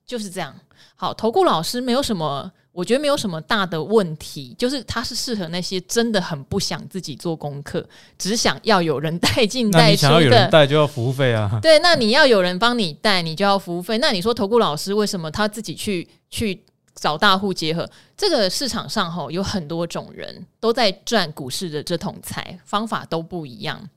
[0.06, 0.54] 就是这样。
[0.98, 2.52] 好，投顾老师没有什么。
[2.74, 9.98] 我觉得没有什么大的问题，就是他是适合那些真的很不想自己做功课，只想要有人带进 带出的。
[9.98, 11.58] 想要有人带就要服务费啊。
[11.62, 14.00] 对，那你要有人帮你带，你就要服务费。
[14.00, 16.64] 那你说投顾老师为什么他自己去去
[16.96, 17.88] 找大户结合？
[18.18, 23.88] 这个市场上吼有很多种人都在赚股市的这桶财，方法都不一样。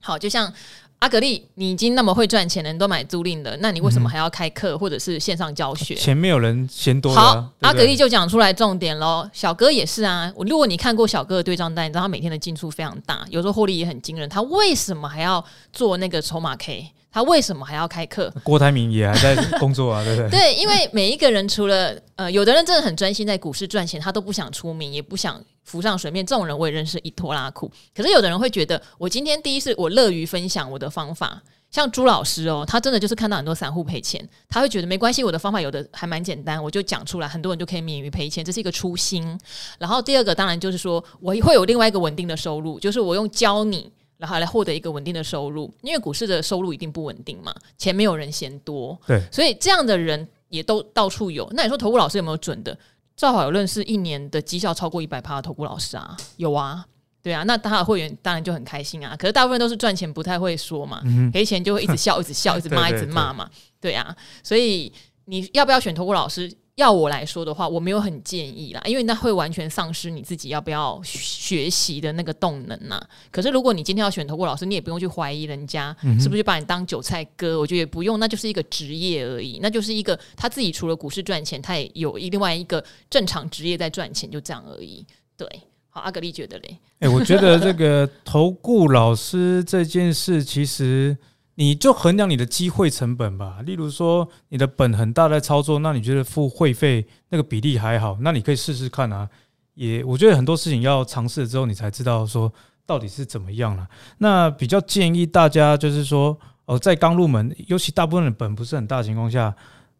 [0.00, 0.52] 好，就像。
[1.00, 5.94] 阿格力，你已经那么会赚钱了，你都买租赁的，那你为什么还要开课或者是线上教学？
[5.94, 7.14] 钱没有人嫌多。
[7.14, 9.26] 好，阿格力就讲出来重点喽。
[9.32, 14.28] 小哥也是啊，我如果你看过小哥的对账单，你知道他每天的进出非常大，有时候获利也很惊人。
[14.28, 15.42] 他为什么还要
[15.72, 16.92] 做那个筹码 K？
[17.12, 18.32] 他为什么还要开课？
[18.44, 20.30] 郭台铭也还在工作啊， 对不对？
[20.30, 26.24] 对，因为每一个人除了呃，有的人真的很专心在股市赚钱，他都不想出名，也不想浮上水面。
[26.24, 27.70] 这种人我也认识一拖拉库。
[27.94, 39.38] 可是有的人会觉得，我今天第一是我乐于分享我的方法，像朱老师哦，他真的就是看到很多散户赔钱，他会觉得没关系，我的方法有的还蛮简单，我就讲出来，很多人就可以免于赔钱，这是一个初心。
[39.78, 43.90] 然后第二个当然就是说，我会有另外一个稳定的收入，就是我用教你。
[44.20, 51.48] 然后来获得一个稳定的收入，因为股市的收入一定不稳定嘛，钱没有人嫌多，对，所以这样的人也都到处有。
[51.54, 52.76] 那你说投顾老师有没有准的？
[53.16, 56.84] 赵好有认识一年的绩效超过一百趴的投顾老师啊，有啊，
[57.22, 59.16] 对啊，那他的会员当然就很开心啊。
[59.18, 63.50] 可是大部分都是赚钱不太会说嘛，嗯、赔钱就会一直笑，一直笑， 一直骂，一直骂嘛，
[63.80, 64.14] 对啊。
[64.42, 64.92] 所以
[65.24, 66.50] 你要不要选投顾老师？
[66.80, 72.98] 要我来说的话，我没有很建议啦，因为那会完全丧失你自己要不要学习的那个动能呐。
[73.30, 85.04] 可是如果你今天要选投顾老师，你也不用去怀疑人家是不是把你当韭菜割，我觉得也不用，那就是一个职业而已，那就是一个他自己除了股市赚钱，他也有另外一个正常职业在赚钱，就这样而已。
[85.36, 85.46] 对，
[85.90, 86.78] 好，阿格力觉得嘞？
[87.00, 91.16] 哎、欸，我觉得这个投顾老师这件事其实。
[91.60, 93.58] 你就衡量你的机会成本吧。
[93.66, 99.28] 例如说，你的本很大在操作，那你觉得付会费那个比例还好，那你可以试试看啊。
[99.74, 102.50] 也，我觉得很多事情要尝试了之后，你才知道说
[102.86, 103.86] 到底是怎么样了。
[104.16, 106.34] 那比较建议大家就是说，
[106.64, 109.54] 哦，在刚入门，尤其大部分的本不是很大的情况下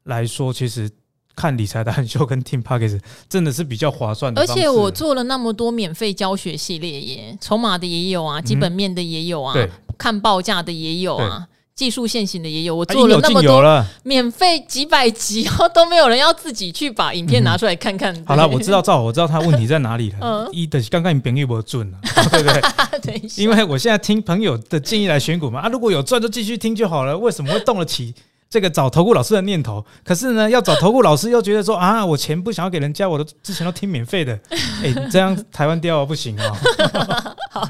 [0.05, 0.91] 来说，其实
[1.37, 4.41] 看理财达人秀跟听 Podcast 真的是比较划算的。
[4.41, 9.53] 而且我做了那么多免费教学系列耶，筹码的也有啊，基本面的也有啊。
[9.59, 9.69] 嗯
[10.01, 11.47] 看报价的也有啊，
[11.81, 12.77] 技术限行的也有。
[12.77, 18.15] 我做了那么多免费几百集，然后都没有人要自己去把影片拿出来看看。
[18.27, 20.47] 好了，我知道赵，我知道他问题在哪里了。
[20.53, 21.97] 一的刚刚你朋友没有赚啊，
[22.31, 22.51] 对不
[23.01, 23.23] 对？
[23.37, 27.17] 因为我现在听朋友的建议来选股嘛啊，如果有赚就继续听就好了。
[27.17, 28.15] 为什么会动得起？
[28.51, 34.37] 这个找投顾老师的念头，可是呢，要找投顾老师又觉得说 啊，我钱不想要给人家，我都之前都听免费的，
[34.83, 36.61] 哎，这样台湾掉不行啊。
[37.53, 37.69] 好，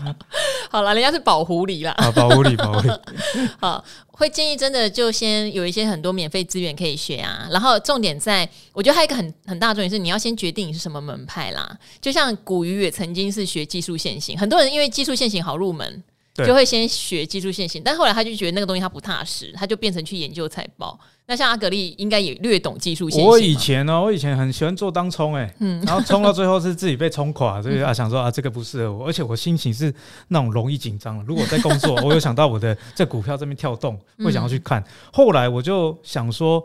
[0.71, 2.89] 好了，人家是保护你啦，啊，保护你，保护你。
[3.59, 11.77] 好，会建议真的就先有一些很多免费资源可以学啊，然后重点在，我觉得还有一个很很大的重点是，你要先决定你是什么门派啦。
[12.01, 16.03] 就像古鱼也曾经是学技术线型，很多人因为技术线型好入门。
[16.35, 20.99] 就会先学技术线型，但后来他就觉得那个东西他不踏实，他就变成去研究财报。
[21.27, 23.29] 那像阿格力应该也略懂技术线型。
[23.29, 29.95] 我以前呢、喔，我以前很喜欢做当冲，哎，嗯，然后冲到最后是自己被冲垮，所以啊 想说啊这个不适合我，而且我心情是
[30.29, 31.25] 那种容易紧张。
[31.25, 34.83] 如果在工作， 我有想到我的在股票这边跳动，会想要去看。
[35.13, 36.65] 后来我就想说，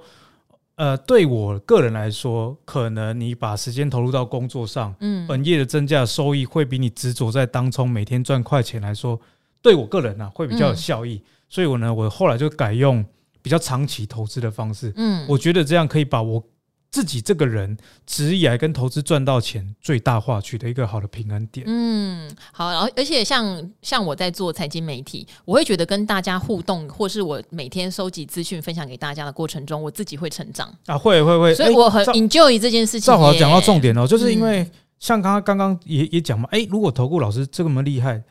[0.78, 9.20] 呃，对我个人来说，可能你把时间投入到工作上，嗯，本业的增加收益会比你执着在当冲每天赚快钱来说。
[9.66, 13.04] 对我个人呢、啊，会比较有效益，嗯、所以我呢，我后来就改用
[13.42, 14.94] 比较长期投资的方式。
[14.96, 16.44] 嗯，我觉得这样可以把我
[16.92, 21.66] 自己这个人职业跟投资赚到钱最大化，取得一个好的平衡点。
[21.68, 33.08] 嗯，好，然后而且像像我在做财经媒体，我会觉得跟大家互动，或是我每天收集资讯分享给大家的过程中，我自己会成长啊，会会会，所以我很 enjoy 这件事情。
[33.08, 38.24] 正好讲到重点哦，就是因为像刚刚刚刚也也讲嘛，哎，如果投顾老师这么厉害。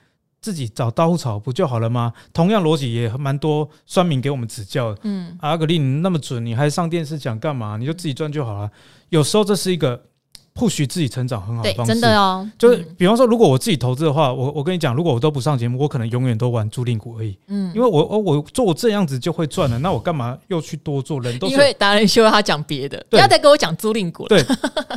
[0.45, 2.13] 自己找大户炒不就好了吗？
[2.35, 4.95] 同样逻辑也蛮多酸民给我们指教。
[5.01, 7.79] 嗯，阿格力你那么准，你还上电视讲干嘛？
[7.79, 8.71] 你就自己赚就好了。
[9.09, 9.99] 有时候这是一个
[10.55, 11.93] push 自己成长很好的方式。
[11.93, 12.47] 真的哦。
[12.59, 17.39] 就是比方说，如果我自己投资的话，我我跟你讲，如果我都不上节目，我可能永远都玩租赁股而已。
[17.47, 21.19] 嗯，因为我我我做这样子就会赚了，那我干嘛又去多做？
[21.23, 24.29] 人都是因为达人秀他讲别的，不要再跟我讲租赁股了。
[24.29, 24.45] 对，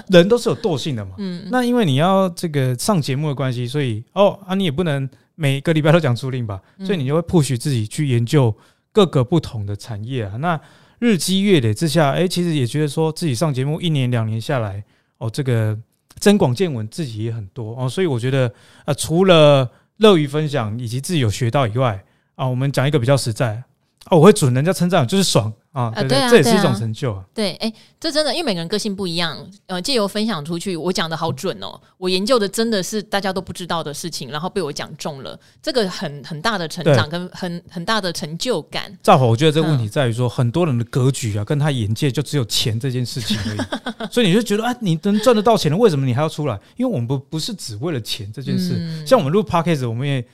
[0.10, 1.12] 人都是有惰性的嘛。
[1.20, 5.08] 嗯，那因为你要这个上节目的关系，所以哦啊，你也不能。
[5.40, 8.54] 每个礼拜都讲租赁吧，所以你就会 push 自己去研究
[8.92, 10.36] 各个不同的产业啊。
[10.38, 10.60] 那
[10.98, 14.84] 日积月累之下，哎，其实也觉得说自己上节目一年两年下来，
[15.20, 15.78] 哦，这个
[16.18, 17.88] 增广见闻，自己也很多哦。
[17.88, 18.52] 所以我觉得
[18.86, 23.64] 啊，除了乐于分享以及自己有学到以外，啊，我们讲一个比较实在。
[24.10, 25.92] 哦，我会准人家称赞，就是爽啊！
[25.96, 27.24] 对对，这也是一种成就啊。
[27.34, 29.38] 对，哎，这真的，因为每个人个性不一样。
[29.66, 31.80] 呃，借由分享出去，我讲的好准哦。
[31.98, 38.98] 我研究的真的是大家都不知道的事情，然后被我讲中了，这个很很大的成长跟很很大的成就感。
[39.04, 44.08] 赵好，我觉得这个问题在于说，很多人的格局啊，跟他眼界就只有钱这件事情而已。
[44.10, 46.58] 所以你就觉得，啊，你能赚得到钱了，为什么你还要出来？
[46.78, 49.06] 因为我们不不是只为了钱这件事。
[49.06, 50.26] 像我们录 Podcast，我们也。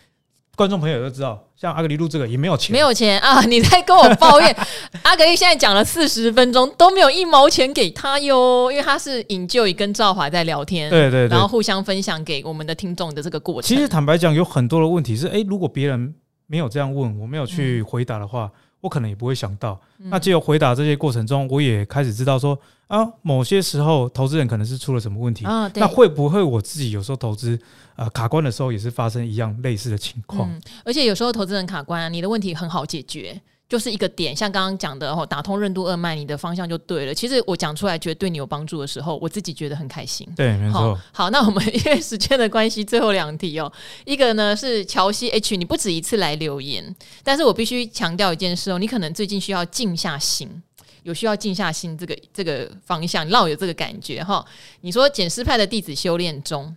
[0.56, 3.42] 观众朋友都知道，像阿格力录这个也没有钱，没有钱啊！
[3.50, 4.56] 你在跟我抱怨，
[5.02, 13.68] 阿格力现在讲了四十分钟都没有一毛钱给他哟，因为他是 Enjoy 跟赵华在聊天，对对对，然后互相分享给我们的听众的这个过程。
[13.68, 16.14] 其实坦白讲，有很多的问题是，哎，如果别人
[16.46, 18.46] 没有这样问，我没有去回答的话。
[18.46, 25.46] 嗯我可能也不会想到，那借由回答这些过程中，我也开始知道说啊，某些时候投资人可能是出了什么问题。
[25.76, 27.58] 那会不会我自己有时候投资
[27.96, 30.50] 呃卡关的时候，也是发生一样类似的情况？
[30.52, 33.42] 嗯，而且有时候投资人卡关啊，你的问题很好解决。
[33.74, 37.12] 就是一个点，像刚刚讲的哦，打通任督二脉，你的方向就对了。
[37.12, 40.32] 其实我讲出来觉得对你有帮助的时候，我自己觉得很开心。
[40.36, 40.96] 对，没错。
[41.12, 43.74] 好，那我们因为时间的关系，最后两题哦。
[44.06, 50.62] 一个呢是乔西 H，你不止一次来留言，但是我必须强调一件事哦，你可能最近需要静下心，
[51.02, 54.46] 有需要静下心这个这个方向，让我有这个感觉哈。
[54.82, 56.76] 你说简师派的弟子修炼中。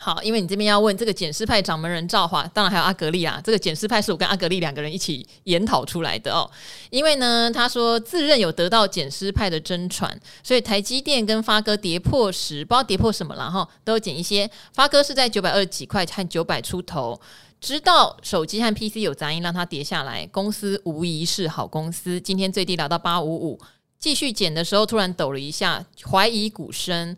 [0.00, 3.40] 好，因为你这边要问这个减师派掌门人赵华，当然还有阿格力啊。
[3.44, 6.48] 这个减师派是我跟阿格力两个人一起研讨出来的哦。
[6.88, 14.48] 因为呢，他说自认有得到减师派的真传，所以台积电跟发哥跌破时，不知道跌破什么了哈，都减一些。
[14.72, 17.20] 发哥是在九百二十几块和九百出头，
[17.60, 20.24] 知道手机和 PC 有杂音，让它跌下来。
[20.28, 23.58] 公司无疑是好公司，今天最低来到八五五，
[23.98, 27.16] 继续减的时候突然抖了一下，怀疑股深。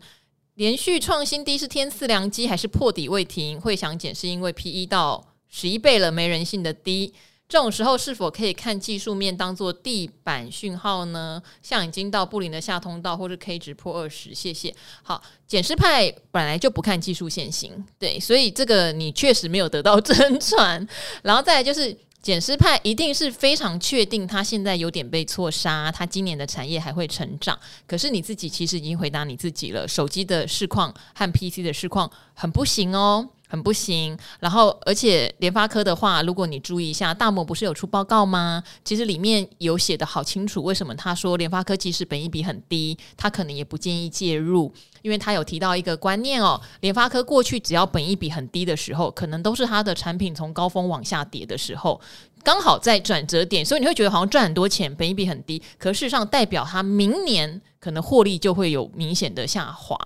[0.55, 3.59] 连续创新低是天赐良机还是破底未停？
[3.59, 7.13] 会想减是因为 P E 到十一倍了，没人性的低。
[7.47, 11.41] 这种时候是否可以看技术面当做地板讯号呢？
[11.61, 14.73] 像已经到布林的下通道，或是 K 值破二十，谢谢。
[15.03, 20.87] 好，减师派本来就不看技术线型，对，所以这个你确实没有得到真传。
[21.23, 21.97] 然后再来就是。
[22.21, 27.57] 减师派一定是非常确定，他现在有点被错杀，他今年的产业还会成长。
[27.87, 34.17] 可是你自己其实已经回答你自己了，手机的市况和 PC 的市况很不行哦，很不行。
[34.39, 38.63] 然后，而且联发科的话，如果你注意一下，大摩不是有出报告吗？
[38.85, 44.73] 其实里面有写得好清楚，为什么他说联发科即使本益比很低，他可能也不建议介入。
[45.01, 51.99] 因为他有提到一个观念哦，联发科过去只要本益比很低的时候，可能都是他的产品从高峰往下跌的时候，
[52.43, 59.97] 刚好在转折点，所以你会觉得好像赚很多钱，本益比很低，可事实上代表他明年可能获利就会有明显的下滑。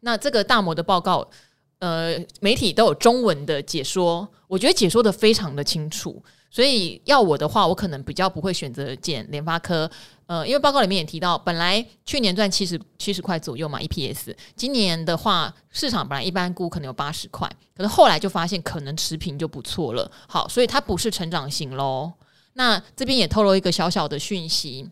[0.00, 1.26] 那这个大摩的报告，
[1.78, 6.22] 呃，媒体都有中文的解说，我觉得解说得非常的清楚。
[6.50, 9.90] 所以要我的话，我可能比较不会选择减联发科，
[10.26, 20.08] 呃，因为报告里面也提到，本来去年赚七十七十块左右嘛，EPS，今年的话，市场本来一般估可能有八十块，可是后来就发现可能持平就不错了。
[20.28, 22.12] 好，所以它不是成长型喽。
[22.52, 24.88] 那这边也透露一个小小的讯息，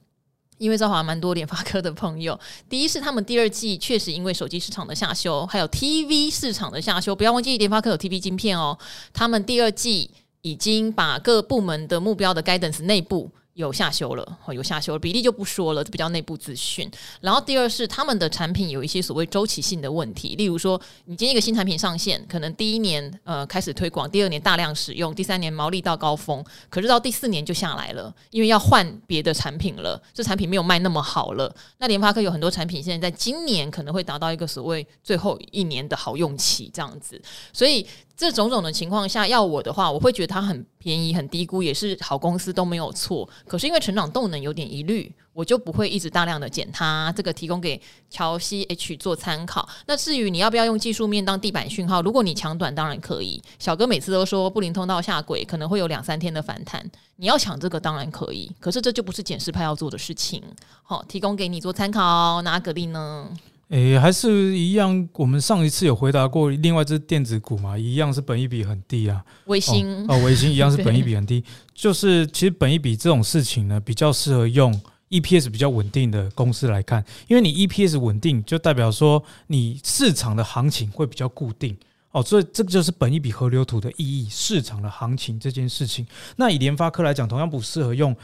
[0.62, 2.38] 因为造华蛮多联发科的朋友，
[2.70, 8.78] 第一是他们第二季确实因为手机市场的下修，还有 TV 市场的下修，不要忘记联发科有 TV 晶片哦，
[9.12, 10.10] 他们第二季。
[10.44, 13.30] 已经把各部门的目标的 guidance 内部。
[13.54, 16.90] 有下修了，有下修，比例就不说了，这比较内部资讯。
[17.20, 31.54] 然后第二是他们的产品有一些所谓周期性的问题，例如说，你今天一个新产品上线，可能第一年呃开始推广，第二年大量使用，第三年毛利到高峰，可是到第四年就下来了，因为要换别的产品了，这产品没有卖那么好了。
[31.78, 37.20] 那联发科有很多产品现在在今年可能会达到一个所谓最后一年的好用期这样子，
[37.52, 37.86] 所以
[38.22, 43.28] 这种种的情况下，要我的话，我会觉得它很便宜，很低估，也是好公司都没有错。
[43.48, 47.12] 可是因为成长动能有点疑虑，我就不会一直大量的减它。
[47.16, 49.68] 这个提供给乔西 H 做参考。
[49.86, 53.42] 那至于你要不要用技术面当地板讯号，如果你抢短当然可以。
[53.58, 58.48] 小哥每次都说布林通道下轨可能会有两三天的反弹，你要抢这个当然可以。
[58.60, 60.40] 可是这就不是减势派要做的事情。
[60.84, 62.40] 好，提供给你做参考。
[62.42, 63.28] 那阿格力呢？
[63.72, 69.24] 诶、欸，还是一样，我们上一次有回答过，另外一只电子股嘛，一样是本益比很低啊。
[69.46, 71.42] 微星哦，微、哦、星一样是本益比很低，
[71.74, 81.74] 就是其实本益比这种事情呢，比较适合用 EPS 比较稳定的公司来看，因为你 EPS 稳定，就代表说你市场的行情会比较固定
[82.10, 86.06] 哦，所以这个就是本一笔河流图的意义，市场的行情这件事情。
[86.36, 88.14] 那以联发科来讲，同样不适合用。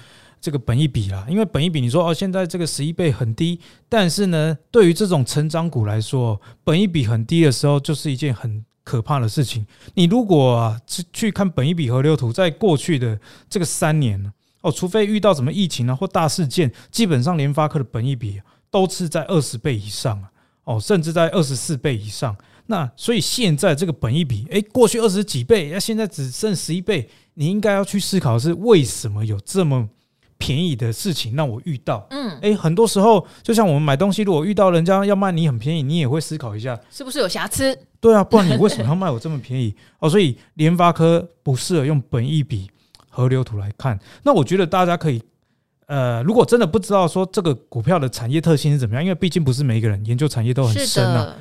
[0.41, 9.66] 这个本一比啦，因为本一比你说哦，现在这个十一倍很低，但是呢，对于这种成长股来说，本一比很低的时候，就是一件很可怕的事情。
[9.95, 13.18] 你如果啊去去看本一比河流图，在过去的
[13.51, 20.30] 这个三年哦，除非遇到什么疫情啊或大事件，基本上联发科的本一比都是在二十倍以上啊，
[20.64, 22.36] 哦，甚至在二十四倍以上。
[22.70, 29.89] 那所以现在这个本一比，诶，过去二十几倍，那现在只剩十一倍，你应该要去思考是为什么有这么
[30.39, 32.07] 便宜的事情让我遇到？
[32.11, 37.76] 嗯，诶，很多时候就像我们买东西，如果遇到人家要卖你很便宜，你也会思考一下是不是有瑕疵？
[38.01, 39.74] 对啊，不然你为什么要卖我这么便宜？
[40.01, 42.70] 哦，所以联发科不适合用本益比
[43.11, 43.99] 河流图来看。
[44.22, 45.22] 那我觉得大家可以。
[45.89, 51.34] 呃，如果真的不知道说这个股票的产业特性是怎么样，因为毕竟不是每一个人研究产业都很深啊。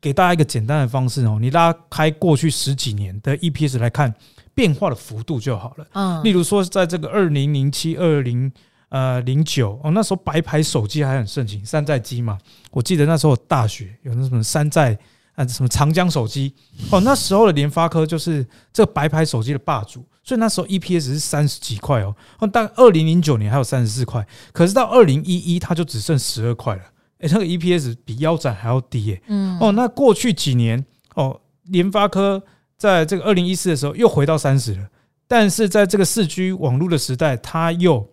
[0.00, 4.12] 给大家一个简单的方式哦，你拉开过去十几年的 EPS 来看
[4.54, 5.86] 变化的幅度就好了。
[5.92, 8.50] 嗯，例如说在这个二零零七、二零
[8.88, 12.38] 呃零九哦，那时候白牌手机还很盛行，山寨机嘛。
[12.70, 14.96] 我记得那时候大学有那什么山寨
[15.34, 16.54] 啊，什么长江手机
[16.90, 20.04] 哦，那时候的联发科就是这个白牌手机的霸主。
[20.24, 22.14] 所以那时候 EPS 是三十几块哦，
[22.52, 26.82] 但二零零九年还有三十四块，可是到二零一一它就只剩十二块了。
[27.18, 29.22] 诶，那个 EPS 比腰斩还要低耶。
[29.26, 29.58] 嗯。
[29.58, 30.84] 哦，那过去几年
[31.16, 32.40] 哦，联发科
[32.82, 34.88] 在这个二零一四的时候又回到三十了，
[35.28, 38.10] 但是在这个四 G 网络的时代，它又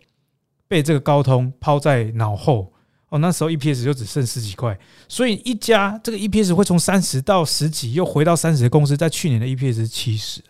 [0.68, 2.72] 被这个高通抛在脑后。
[3.08, 10.40] 哦，那时候 EPS 就只剩十几块，所以一家这个 EPS 会从三十到十几又回到三十的公司，在去年的 EPS 是七十。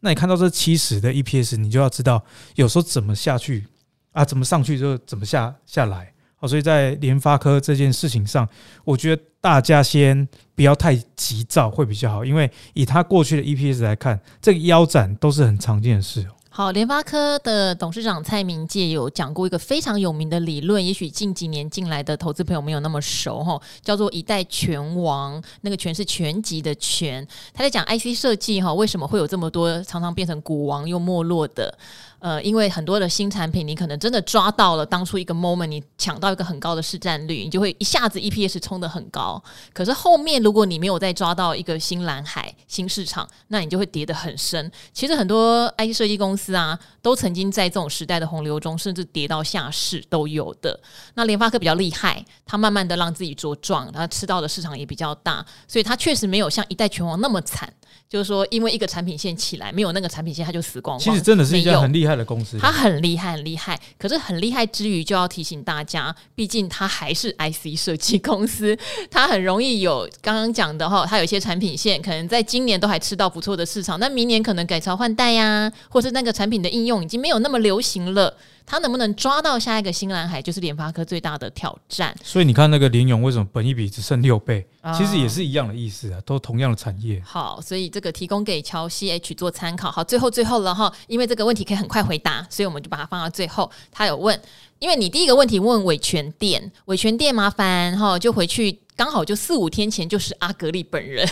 [0.00, 2.22] 那你看到这七十的 EPS，你就要知道
[2.56, 3.66] 有时候怎么下去
[4.10, 6.12] 啊，怎么上去就怎么下下来。
[6.36, 8.46] 好，所以在联发科这件事情上，
[8.84, 16.24] 我觉得大家先不要太急躁会比较好，因为以他过去的 EPS 来看，这个腰斩都是很常见的事。
[16.48, 27.26] 好，联发科的董事长蔡明介有讲过一个非常有名的理论，也许近几年进来的投资朋友没有那么熟哈，叫做“一代拳王”，那个“拳”是拳击的“拳”。
[27.52, 31.76] 他在讲 IC 设计哈，为什么会有这么多常常变成股王又没落的？
[32.22, 39.42] 呃，因为很多的新产品，你可能真的抓到了当初一个 moment，你抢到一个很高的市占率，你就会一下子 EPS 冲得很高。
[39.72, 44.70] 可是后面如果你没有再抓到一个新蓝海、新市场，那你就会跌得很深。
[44.92, 50.78] 其实很多 IT 设计公司啊，都曾经在这种时代的洪流中，甚至跌到下市都有的。
[51.14, 57.68] 那联发科比较厉害，它慢慢的让自己茁壮，它吃到的市场也比较大，所以它确实没有像一代拳王那么惨。
[58.12, 61.00] 就是说，因为一个产品线起来，没有那个产品线，它就死光光。
[61.00, 63.80] 其实真的是一家很厉害的公司，它很厉害，很厉害。
[63.98, 68.76] 可是很厉害之余，就要提醒大家，毕竟它还是 IC 设计公司，
[69.10, 78.36] 它很容易有刚刚讲的哈，它有一些产品线可能在今年都还吃到不错的市场，那明年可能改朝换代呀，或是那个产品的应用已经没有那么流行了。
[78.72, 82.16] 他能不能抓到下一个新蓝海，就是联发科最大的挑战。
[82.24, 84.66] 所以你看那个联勇为什么本一比只剩六倍，
[84.96, 87.20] 其实也是一样的意思啊，都同样的产业。
[87.22, 89.90] 好，所以这个提供给乔 CH 做参考。
[89.90, 93.70] 好，最后最后了哈，因为这个问题可以很快回答，所以我们就把它放到最后。
[93.90, 94.40] 他有问，
[94.78, 98.78] 因为你第一个问题问伟权店，伟权店麻烦哈，就回去。
[98.94, 101.26] 刚好就四五天前就是阿格力本人，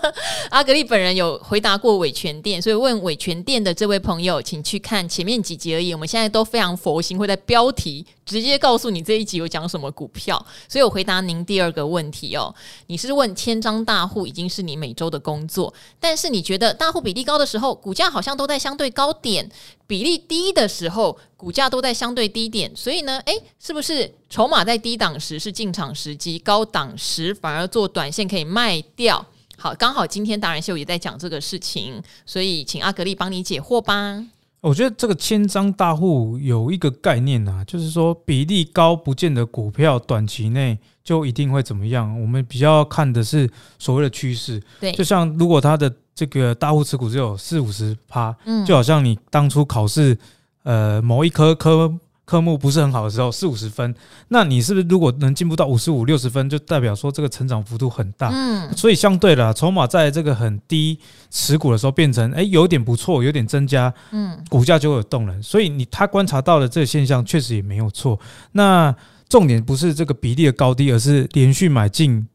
[0.50, 5.94] 阿格力本人有回答过伟权店，所以问伟权店的这位朋友，请去看前面几集而已。
[5.94, 10.44] 我们现在都非常佛心，会在标题直接告诉你这一集有讲什么股票。
[10.68, 12.54] 所以我回答您第二个问题哦，
[12.88, 19.46] 你是问千张大户已经是你每周的工作，但是你觉得大户比例高的时候，股价好像都在相对高点；
[19.86, 22.70] 比例低的时候，股价都在相对低点。
[22.76, 29.24] 所以呢，诶，是不是筹码在低档时是进场时机，高档时反而做短线可以卖掉？
[29.56, 34.22] 好，刚好今天达人秀也在讲这个事情，所以请阿格力帮你解惑吧。
[34.60, 42.20] 我觉得这个千张大户有一个概念啊，就是说比例高不见得股票短期内就一定会怎么样。
[42.20, 43.48] 我们比较看的是
[43.78, 44.60] 所谓的趋势。
[44.80, 50.18] 对，就像如果他的这个大户持股只有四五十趴，嗯，就好像你当初考试，
[50.62, 51.92] 呃，某一科科。
[52.26, 53.94] 科目不是很好的时候，四五十分，
[54.28, 58.30] 那你是不是如果能进步到五十五六十分，就代表说这个成长幅度很大？
[58.34, 60.98] 嗯，所以相对的，筹码在这个很低
[61.30, 65.40] 持股的时候变成，哎，有点不错，有点增加，嗯，股价就会有动能。
[65.40, 68.18] 所以你他观察到的这个现象确实也没有错。
[68.50, 68.92] 那
[69.28, 72.26] 重点不是这个比例的高低，而是连续买进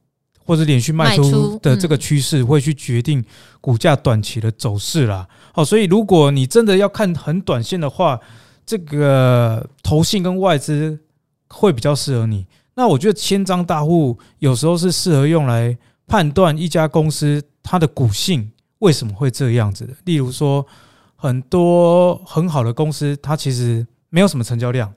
[0.46, 3.22] 或者连续卖出的这个趋势会去决定
[3.60, 5.28] 股价短期的走势啦。
[5.52, 8.18] 好，所以如果你真的要看很短线的话，
[8.66, 11.00] 这个投信跟外资
[11.50, 12.46] 会比较适合你。
[12.74, 19.94] 那我觉得千张大户有时候是适合用来判断一家公司它的股性为什么会这样子的。
[20.06, 20.66] 例如说，
[21.16, 24.92] 很多很好的公司，它其实没有什么成交量。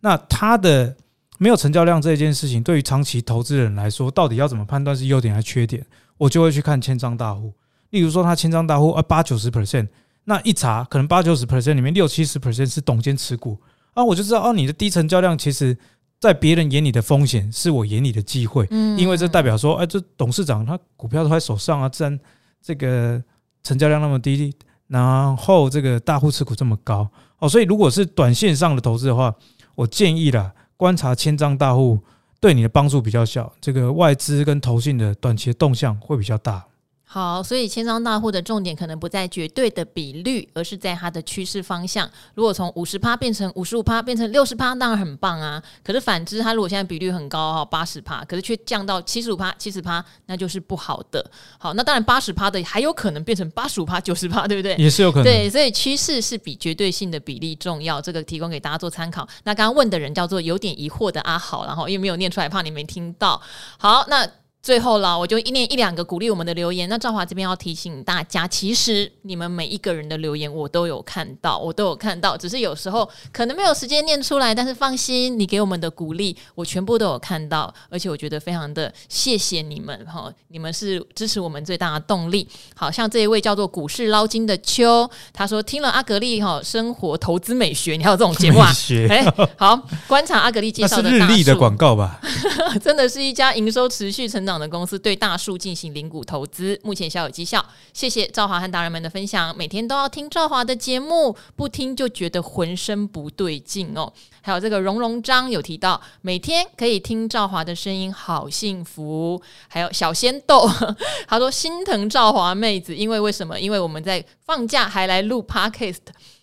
[0.00, 0.94] 那它的
[1.38, 5.86] 没有成交量这件事情，对于长期投资人来说，到底要怎么判断是优点还是缺点？
[6.18, 7.52] 我就会去看千张大户。
[7.90, 9.88] 例如说他千张大户啊八九十 percent，
[10.30, 13.58] 那一查可能八九十 percent 里面六七十 percent 是董监持股。
[13.94, 15.76] 啊，我就知道哦，你的低成交量其实，
[16.20, 22.16] 在别人眼里的风险是我眼里的机会，嗯，因为这代表说，哎，这董事长他股票都在手上啊，自然
[22.62, 23.20] 这个
[23.64, 24.54] 成交量那么低，
[24.86, 27.10] 然后这个大户持股这么高。
[27.40, 29.34] 哦，所以如果是短线上的投资的话，
[29.74, 31.98] 我建议啦，观察千张大户
[32.38, 36.64] 对你的帮助比较小，这个外资跟投信的短期的动向会比较大。
[37.12, 42.08] 好，所以千张大户的重点可能不在绝对的比率，而是在它的趋势方向。
[42.36, 45.60] 如果从五十趴变成五十五趴，变成六十趴，当然很棒啊。
[45.82, 51.28] 可是反之，它如果现在比率很高哈，八十趴，可是却降到七十五趴、七十趴，那就是不好的。
[51.58, 54.76] 好，那当然八十趴的还有可能变成八十五趴、九十趴，对不对？
[54.76, 55.24] 也是有可能。
[55.24, 58.00] 对，所以趋势是比绝对性的比例重要。
[58.00, 59.28] 这个提供给大家做参考。
[59.42, 63.42] 那刚刚问的人叫做有点疑惑的阿好，然后因为没有念出来，怕你没听到。
[63.78, 64.30] 好，那。
[64.62, 66.86] 最后了，我就一念一两个鼓励我们的留言。
[66.88, 74.54] 那赵华这边要提醒大家，其实你们每一个人的留言我都有看到，我都有看到，只是有时候可能没有时间念出来。
[74.54, 82.46] 但是放心，你给我们的鼓励，我全部都有看到，而且我觉得非常的谢谢你们哈，你们是支持我们最大的动力。
[82.74, 88.70] 好像这一位叫做股市捞金的秋，他说听了阿格力哈生活投资美学，你还有这种节目啊？
[89.08, 92.20] 哎、欸，好，观察阿格力介绍的是日历的广告吧？
[92.82, 97.64] 真的是一家营收持续成长的公司对大树进行零股投资，目前小有绩效。
[97.92, 104.12] 谢谢赵华和达人们的分享，每天都要听赵华的节目，不听就觉得浑身不对劲哦。
[104.42, 109.40] 还有这个荣荣章有提到，每天可以听赵华的声音，好幸福。
[109.68, 110.66] 还有小鲜豆，
[111.28, 113.60] 他说心疼赵华妹子，因为为什么？
[113.60, 115.98] 因为我们在放假还来录 Podcast。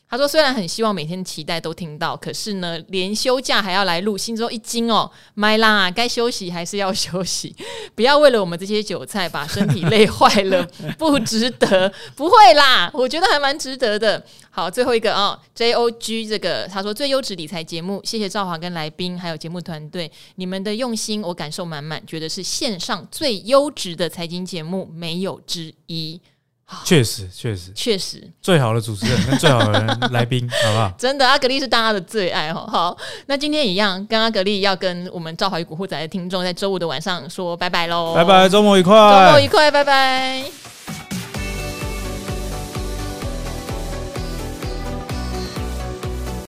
[0.10, 5.12] 他说：“虽然很希望每天期待都听到，可是呢，连休假还要来录，心中一惊哦。
[5.34, 7.54] 麦啦，该休息还是要休息，
[7.94, 10.66] 不要为了我们这些韭菜把身体累坏了，
[10.98, 11.92] 不值得。
[12.16, 14.24] 不会啦，我觉得还蛮值得的。
[14.50, 26.22] 好，最后一个哦，J O G 这个他说最优质理财节目，谢谢赵华跟来宾还有节目团队，你们的用心我感受满满，觉得是线上最优质的财经节目，没有之一。”
[26.84, 30.92] 确实，确实，确实，最好的主持人跟最好的 来宾，好不好？
[31.00, 32.68] 真的，阿格力是大家的最爱哦。
[32.70, 32.98] 好，
[33.28, 38.14] 那今天一样，跟阿格力要跟我们赵华与古惑仔的听众，在周五的晚上说拜拜喽！
[38.14, 40.77] 拜拜，周末愉快，周末愉快，拜拜。